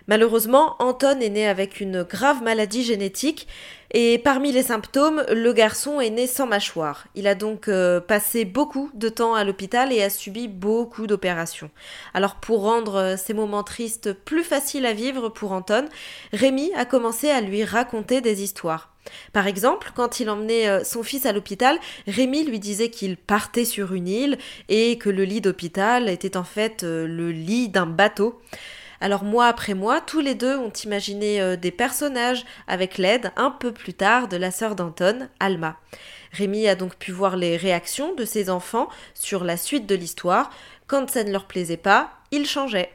Malheureusement, 0.07 0.75
Anton 0.79 1.19
est 1.19 1.29
né 1.29 1.47
avec 1.47 1.79
une 1.79 2.01
grave 2.01 2.41
maladie 2.41 2.83
génétique 2.83 3.47
et 3.91 4.19
parmi 4.19 4.51
les 4.51 4.63
symptômes, 4.63 5.23
le 5.31 5.51
garçon 5.51 5.99
est 5.99 6.11
né 6.11 6.27
sans 6.27 6.45
mâchoire. 6.45 7.05
Il 7.15 7.25
a 7.25 7.33
donc 7.33 7.67
euh, 7.67 7.99
passé 7.99 8.45
beaucoup 8.45 8.91
de 8.93 9.09
temps 9.09 9.33
à 9.33 9.43
l'hôpital 9.43 9.91
et 9.91 10.03
a 10.03 10.11
subi 10.11 10.47
beaucoup 10.47 11.07
d'opérations. 11.07 11.71
Alors 12.13 12.35
pour 12.35 12.61
rendre 12.61 12.95
euh, 12.95 13.17
ces 13.17 13.33
moments 13.33 13.63
tristes 13.63 14.13
plus 14.13 14.43
faciles 14.43 14.85
à 14.85 14.93
vivre 14.93 15.29
pour 15.29 15.53
Anton, 15.53 15.85
Rémi 16.33 16.71
a 16.75 16.85
commencé 16.85 17.31
à 17.31 17.41
lui 17.41 17.63
raconter 17.63 18.21
des 18.21 18.43
histoires. 18.43 18.93
Par 19.33 19.47
exemple, 19.47 19.91
quand 19.95 20.19
il 20.19 20.29
emmenait 20.29 20.69
euh, 20.69 20.83
son 20.83 21.01
fils 21.01 21.25
à 21.25 21.31
l'hôpital, 21.31 21.79
Rémi 22.05 22.43
lui 22.43 22.59
disait 22.59 22.91
qu'il 22.91 23.17
partait 23.17 23.65
sur 23.65 23.93
une 23.93 24.07
île 24.07 24.37
et 24.67 24.99
que 24.99 25.09
le 25.09 25.23
lit 25.23 25.41
d'hôpital 25.41 26.09
était 26.09 26.37
en 26.37 26.43
fait 26.43 26.83
le 26.83 27.31
lit 27.31 27.69
d'un 27.69 27.87
bateau. 27.87 28.39
Alors 29.01 29.23
mois 29.23 29.47
après 29.47 29.73
mois, 29.73 30.01
tous 30.01 30.19
les 30.19 30.35
deux 30.35 30.57
ont 30.57 30.73
imaginé 30.83 31.39
euh, 31.39 31.55
des 31.55 31.71
personnages 31.71 32.45
avec 32.67 32.97
l'aide 32.97 33.31
un 33.37 33.49
peu 33.49 33.71
plus 33.71 33.93
tard 33.93 34.27
de 34.27 34.35
la 34.35 34.51
sœur 34.51 34.75
d'Anton, 34.75 35.29
Alma. 35.39 35.77
Rémi 36.33 36.67
a 36.67 36.75
donc 36.75 36.97
pu 36.97 37.11
voir 37.11 37.37
les 37.37 37.55
réactions 37.55 38.13
de 38.13 38.25
ses 38.25 38.49
enfants 38.49 38.89
sur 39.13 39.43
la 39.43 39.57
suite 39.57 39.87
de 39.87 39.95
l'histoire. 39.95 40.51
Quand 40.87 41.09
ça 41.09 41.23
ne 41.23 41.31
leur 41.31 41.45
plaisait 41.45 41.77
pas, 41.77 42.11
ils 42.31 42.45
changeaient. 42.45 42.91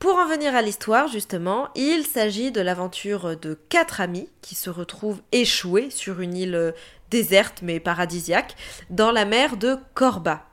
Pour 0.00 0.16
en 0.16 0.26
venir 0.26 0.54
à 0.54 0.62
l'histoire, 0.62 1.08
justement, 1.08 1.68
il 1.74 2.04
s'agit 2.04 2.52
de 2.52 2.60
l'aventure 2.60 3.36
de 3.36 3.54
quatre 3.68 4.00
amis 4.00 4.28
qui 4.42 4.54
se 4.54 4.70
retrouvent 4.70 5.22
échoués 5.32 5.90
sur 5.90 6.20
une 6.20 6.36
île 6.36 6.54
euh, 6.54 6.72
déserte 7.10 7.62
mais 7.62 7.80
paradisiaque 7.80 8.54
dans 8.90 9.12
la 9.12 9.24
mer 9.24 9.56
de 9.56 9.76
Corba. 9.94 10.44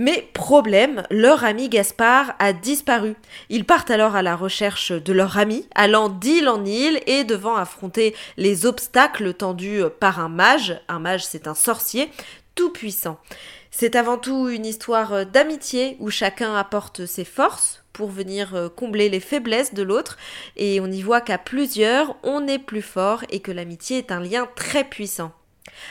Mais 0.00 0.28
problème, 0.32 1.02
leur 1.10 1.42
ami 1.42 1.68
Gaspard 1.68 2.36
a 2.38 2.52
disparu. 2.52 3.16
Ils 3.50 3.64
partent 3.64 3.90
alors 3.90 4.14
à 4.14 4.22
la 4.22 4.36
recherche 4.36 4.92
de 4.92 5.12
leur 5.12 5.38
ami, 5.38 5.66
allant 5.74 6.08
d'île 6.08 6.48
en 6.48 6.64
île 6.64 7.00
et 7.06 7.24
devant 7.24 7.56
affronter 7.56 8.14
les 8.36 8.64
obstacles 8.64 9.34
tendus 9.34 9.82
par 9.98 10.20
un 10.20 10.28
mage. 10.28 10.80
Un 10.86 11.00
mage, 11.00 11.26
c'est 11.26 11.48
un 11.48 11.54
sorcier 11.56 12.12
tout 12.54 12.70
puissant. 12.70 13.18
C'est 13.72 13.96
avant 13.96 14.18
tout 14.18 14.48
une 14.48 14.66
histoire 14.66 15.26
d'amitié 15.26 15.96
où 15.98 16.10
chacun 16.10 16.54
apporte 16.54 17.04
ses 17.04 17.24
forces 17.24 17.82
pour 17.92 18.08
venir 18.08 18.70
combler 18.76 19.08
les 19.08 19.18
faiblesses 19.18 19.74
de 19.74 19.82
l'autre 19.82 20.16
et 20.56 20.80
on 20.80 20.86
y 20.86 21.02
voit 21.02 21.20
qu'à 21.20 21.38
plusieurs 21.38 22.14
on 22.22 22.46
est 22.46 22.60
plus 22.60 22.82
fort 22.82 23.24
et 23.30 23.40
que 23.40 23.50
l'amitié 23.50 23.98
est 23.98 24.12
un 24.12 24.20
lien 24.20 24.48
très 24.54 24.84
puissant. 24.84 25.32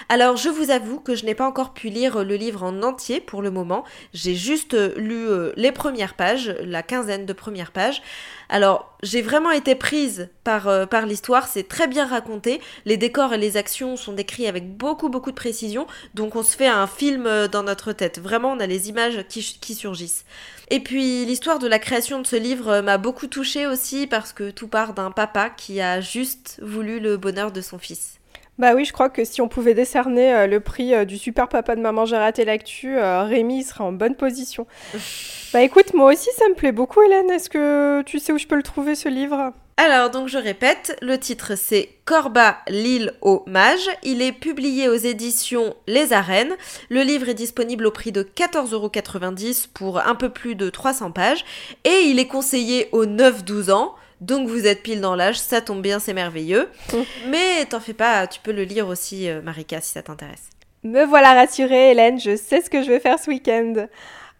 Alors 0.09 0.37
je 0.37 0.49
vous 0.49 0.71
avoue 0.71 0.99
que 0.99 1.15
je 1.15 1.25
n'ai 1.25 1.35
pas 1.35 1.47
encore 1.47 1.73
pu 1.73 1.89
lire 1.89 2.23
le 2.23 2.35
livre 2.35 2.63
en 2.63 2.81
entier 2.83 3.19
pour 3.19 3.41
le 3.41 3.51
moment, 3.51 3.83
j'ai 4.13 4.35
juste 4.35 4.73
euh, 4.73 4.93
lu 4.97 5.27
euh, 5.27 5.51
les 5.55 5.71
premières 5.71 6.13
pages, 6.13 6.55
la 6.63 6.83
quinzaine 6.83 7.25
de 7.25 7.33
premières 7.33 7.71
pages. 7.71 8.01
Alors 8.49 8.93
j'ai 9.03 9.21
vraiment 9.21 9.51
été 9.51 9.75
prise 9.75 10.29
par, 10.43 10.67
euh, 10.67 10.85
l'histoire, 11.05 11.47
c'est 11.47 11.67
très 11.67 11.87
bien 11.87 12.05
raconté, 12.05 12.61
les 12.85 12.97
décors 12.97 13.33
et 13.33 13.37
les 13.37 13.57
actions 13.57 13.97
sont 13.97 14.13
décrits 14.13 14.47
avec 14.47 14.75
beaucoup 14.77 15.09
beaucoup 15.09 15.31
de 15.31 15.35
précision, 15.35 15.87
donc 16.15 16.35
on 16.35 16.43
se 16.43 16.55
fait 16.55 16.67
un 16.67 16.87
film 16.87 17.47
dans 17.51 17.63
notre 17.63 17.91
tête, 17.91 18.19
vraiment 18.19 18.51
on 18.51 18.59
a 18.59 18.67
les 18.67 18.89
images 18.89 19.25
qui 19.27 19.75
surgissent. 19.75 20.25
Et 20.69 20.81
puis 20.81 21.25
l'histoire 21.25 21.59
de 21.59 21.67
la 21.67 21.79
création 21.79 22.21
de 22.21 22.27
ce 22.27 22.35
livre 22.35 22.81
m'a 22.81 22.97
beaucoup 22.97 23.27
touchée 23.27 23.67
aussi 23.67 24.05
parce 24.07 24.33
que 24.33 24.51
tout 24.51 24.67
part 24.67 24.93
d'un 24.93 25.11
papa 25.11 25.49
qui 25.49 25.79
a 25.79 26.01
juste 26.01 26.59
voulu 26.61 26.99
le 26.99 27.17
bonheur 27.17 27.51
de 27.51 27.61
son 27.61 27.77
fils. 27.77 28.16
Bah 28.57 28.73
oui, 28.73 28.85
je 28.85 28.93
crois 28.93 29.09
que 29.09 29.23
si 29.23 29.39
on 29.41 29.47
pouvait 29.47 29.75
décerner 29.75 30.33
euh, 30.33 30.47
le 30.47 30.59
prix 30.59 30.95
euh, 30.95 31.05
du 31.05 31.19
super 31.19 31.47
papa 31.47 31.75
de 31.75 31.81
maman 31.81 32.05
j'ai 32.05 32.17
raté 32.17 32.43
l'actu, 32.43 32.97
euh, 32.97 33.21
Rémi 33.23 33.63
serait 33.63 33.83
en 33.83 33.91
bonne 33.91 34.15
position. 34.15 34.65
bah 35.53 35.61
écoute, 35.61 35.93
moi 35.93 36.11
aussi 36.11 36.29
ça 36.35 36.49
me 36.49 36.55
plaît 36.55 36.71
beaucoup 36.71 37.03
Hélène. 37.03 37.29
Est-ce 37.29 37.51
que 37.51 38.01
tu 38.01 38.17
sais 38.17 38.33
où 38.33 38.39
je 38.39 38.47
peux 38.47 38.55
le 38.55 38.63
trouver 38.63 38.95
ce 38.95 39.09
livre? 39.09 39.53
Alors, 39.79 40.09
donc 40.09 40.27
je 40.27 40.39
répète, 40.39 40.97
le 41.03 41.19
titre 41.19 41.53
c'est 41.55 41.89
Corba, 42.05 42.57
l'île 42.67 43.13
aux 43.21 43.43
mages. 43.45 43.91
Il 44.01 44.23
est 44.23 44.31
publié 44.31 44.89
aux 44.89 44.95
éditions 44.95 45.75
Les 45.85 46.11
Arènes. 46.11 46.55
Le 46.89 47.03
livre 47.03 47.29
est 47.29 47.35
disponible 47.35 47.85
au 47.85 47.91
prix 47.91 48.11
de 48.11 48.23
14,90€ 48.23 49.67
pour 49.71 49.99
un 49.99 50.15
peu 50.15 50.29
plus 50.29 50.55
de 50.55 50.71
300 50.71 51.11
pages. 51.11 51.45
Et 51.83 52.05
il 52.05 52.17
est 52.17 52.25
conseillé 52.25 52.89
aux 52.91 53.05
9-12 53.05 53.71
ans. 53.71 53.93
Donc 54.21 54.47
vous 54.47 54.65
êtes 54.65 54.81
pile 54.81 55.01
dans 55.01 55.15
l'âge, 55.15 55.39
ça 55.39 55.61
tombe 55.61 55.81
bien, 55.81 55.99
c'est 55.99 56.13
merveilleux. 56.13 56.69
Mais 57.27 57.65
t'en 57.65 57.79
fais 57.79 57.93
pas, 57.93 58.27
tu 58.27 58.39
peux 58.39 58.51
le 58.51 58.63
lire 58.63 58.87
aussi, 58.87 59.29
euh, 59.29 59.41
Marika, 59.41 59.81
si 59.81 59.91
ça 59.91 60.01
t'intéresse. 60.01 60.49
Me 60.83 61.03
voilà 61.05 61.33
rassurée, 61.33 61.91
Hélène, 61.91 62.19
je 62.19 62.35
sais 62.35 62.61
ce 62.61 62.69
que 62.69 62.81
je 62.81 62.89
vais 62.89 62.99
faire 62.99 63.19
ce 63.19 63.29
week-end. 63.29 63.87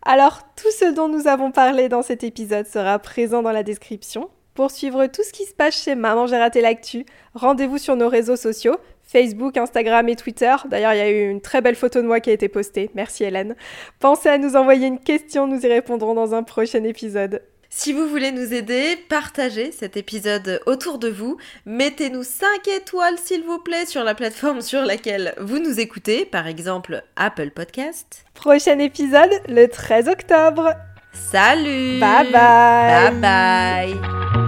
Alors, 0.04 0.42
tout 0.56 0.72
ce 0.72 0.94
dont 0.94 1.10
nous 1.10 1.28
avons 1.28 1.52
parlé 1.52 1.90
dans 1.90 2.02
cet 2.02 2.24
épisode 2.24 2.66
sera 2.66 2.98
présent 3.00 3.42
dans 3.42 3.52
la 3.52 3.64
description. 3.64 4.30
Pour 4.54 4.72
suivre 4.72 5.06
tout 5.08 5.22
ce 5.24 5.34
qui 5.34 5.46
se 5.46 5.54
passe 5.54 5.84
chez 5.84 5.94
Maman 5.94 6.26
J'ai 6.26 6.38
raté 6.38 6.62
l'actu, 6.62 7.06
rendez-vous 7.36 7.78
sur 7.78 7.96
nos 7.96 8.10
réseaux 8.10 8.36
sociaux, 8.36 8.78
Facebook, 9.04 9.56
Instagram 9.58 10.10
et 10.10 10.16
Twitter. 10.16 10.56
D'ailleurs, 10.70 10.94
il 10.94 10.98
y 10.98 11.02
a 11.02 11.12
eu 11.12 11.30
une 11.30 11.42
très 11.42 11.62
belle 11.62 11.76
photo 11.76 12.02
de 12.02 12.08
moi 12.08 12.20
qui 12.20 12.30
a 12.32 12.34
été 12.34 12.48
postée. 12.48 12.90
Merci 12.96 13.24
Hélène. 13.24 13.56
Pensez 14.00 14.30
à 14.30 14.38
nous 14.38 14.56
envoyer 14.56 14.88
une 14.88 15.00
question, 15.00 15.46
nous 15.46 15.64
y 15.64 15.68
répondrons 15.68 16.16
dans 16.16 16.34
un 16.34 16.44
prochain 16.44 16.84
épisode. 16.84 17.44
Si 17.70 17.94
vous 17.94 18.08
voulez 18.08 18.32
nous 18.32 18.54
aider, 18.54 18.98
partagez 19.10 19.72
cet 19.72 19.98
épisode 19.98 20.62
autour 20.66 21.00
de 21.00 21.10
vous. 21.10 21.38
Mettez-nous 21.66 22.24
5 22.24 22.68
étoiles 22.68 23.18
s'il 23.18 23.44
vous 23.44 23.60
plaît 23.60 23.86
sur 23.86 24.04
la 24.04 24.16
plateforme 24.16 24.62
sur 24.62 24.84
laquelle 24.84 25.34
vous 25.40 25.60
nous 25.60 25.80
écoutez, 25.80 26.26
par 26.26 26.48
exemple 26.48 27.04
Apple 27.16 27.52
Podcast. 27.52 28.26
Prochain 28.34 28.80
épisode 28.80 29.32
le 29.48 29.68
13 29.68 30.08
octobre. 30.08 30.74
Salut 31.14 32.00
Bye 32.00 32.32
bye 32.32 33.12
Bye 33.12 33.94
bye 33.94 34.47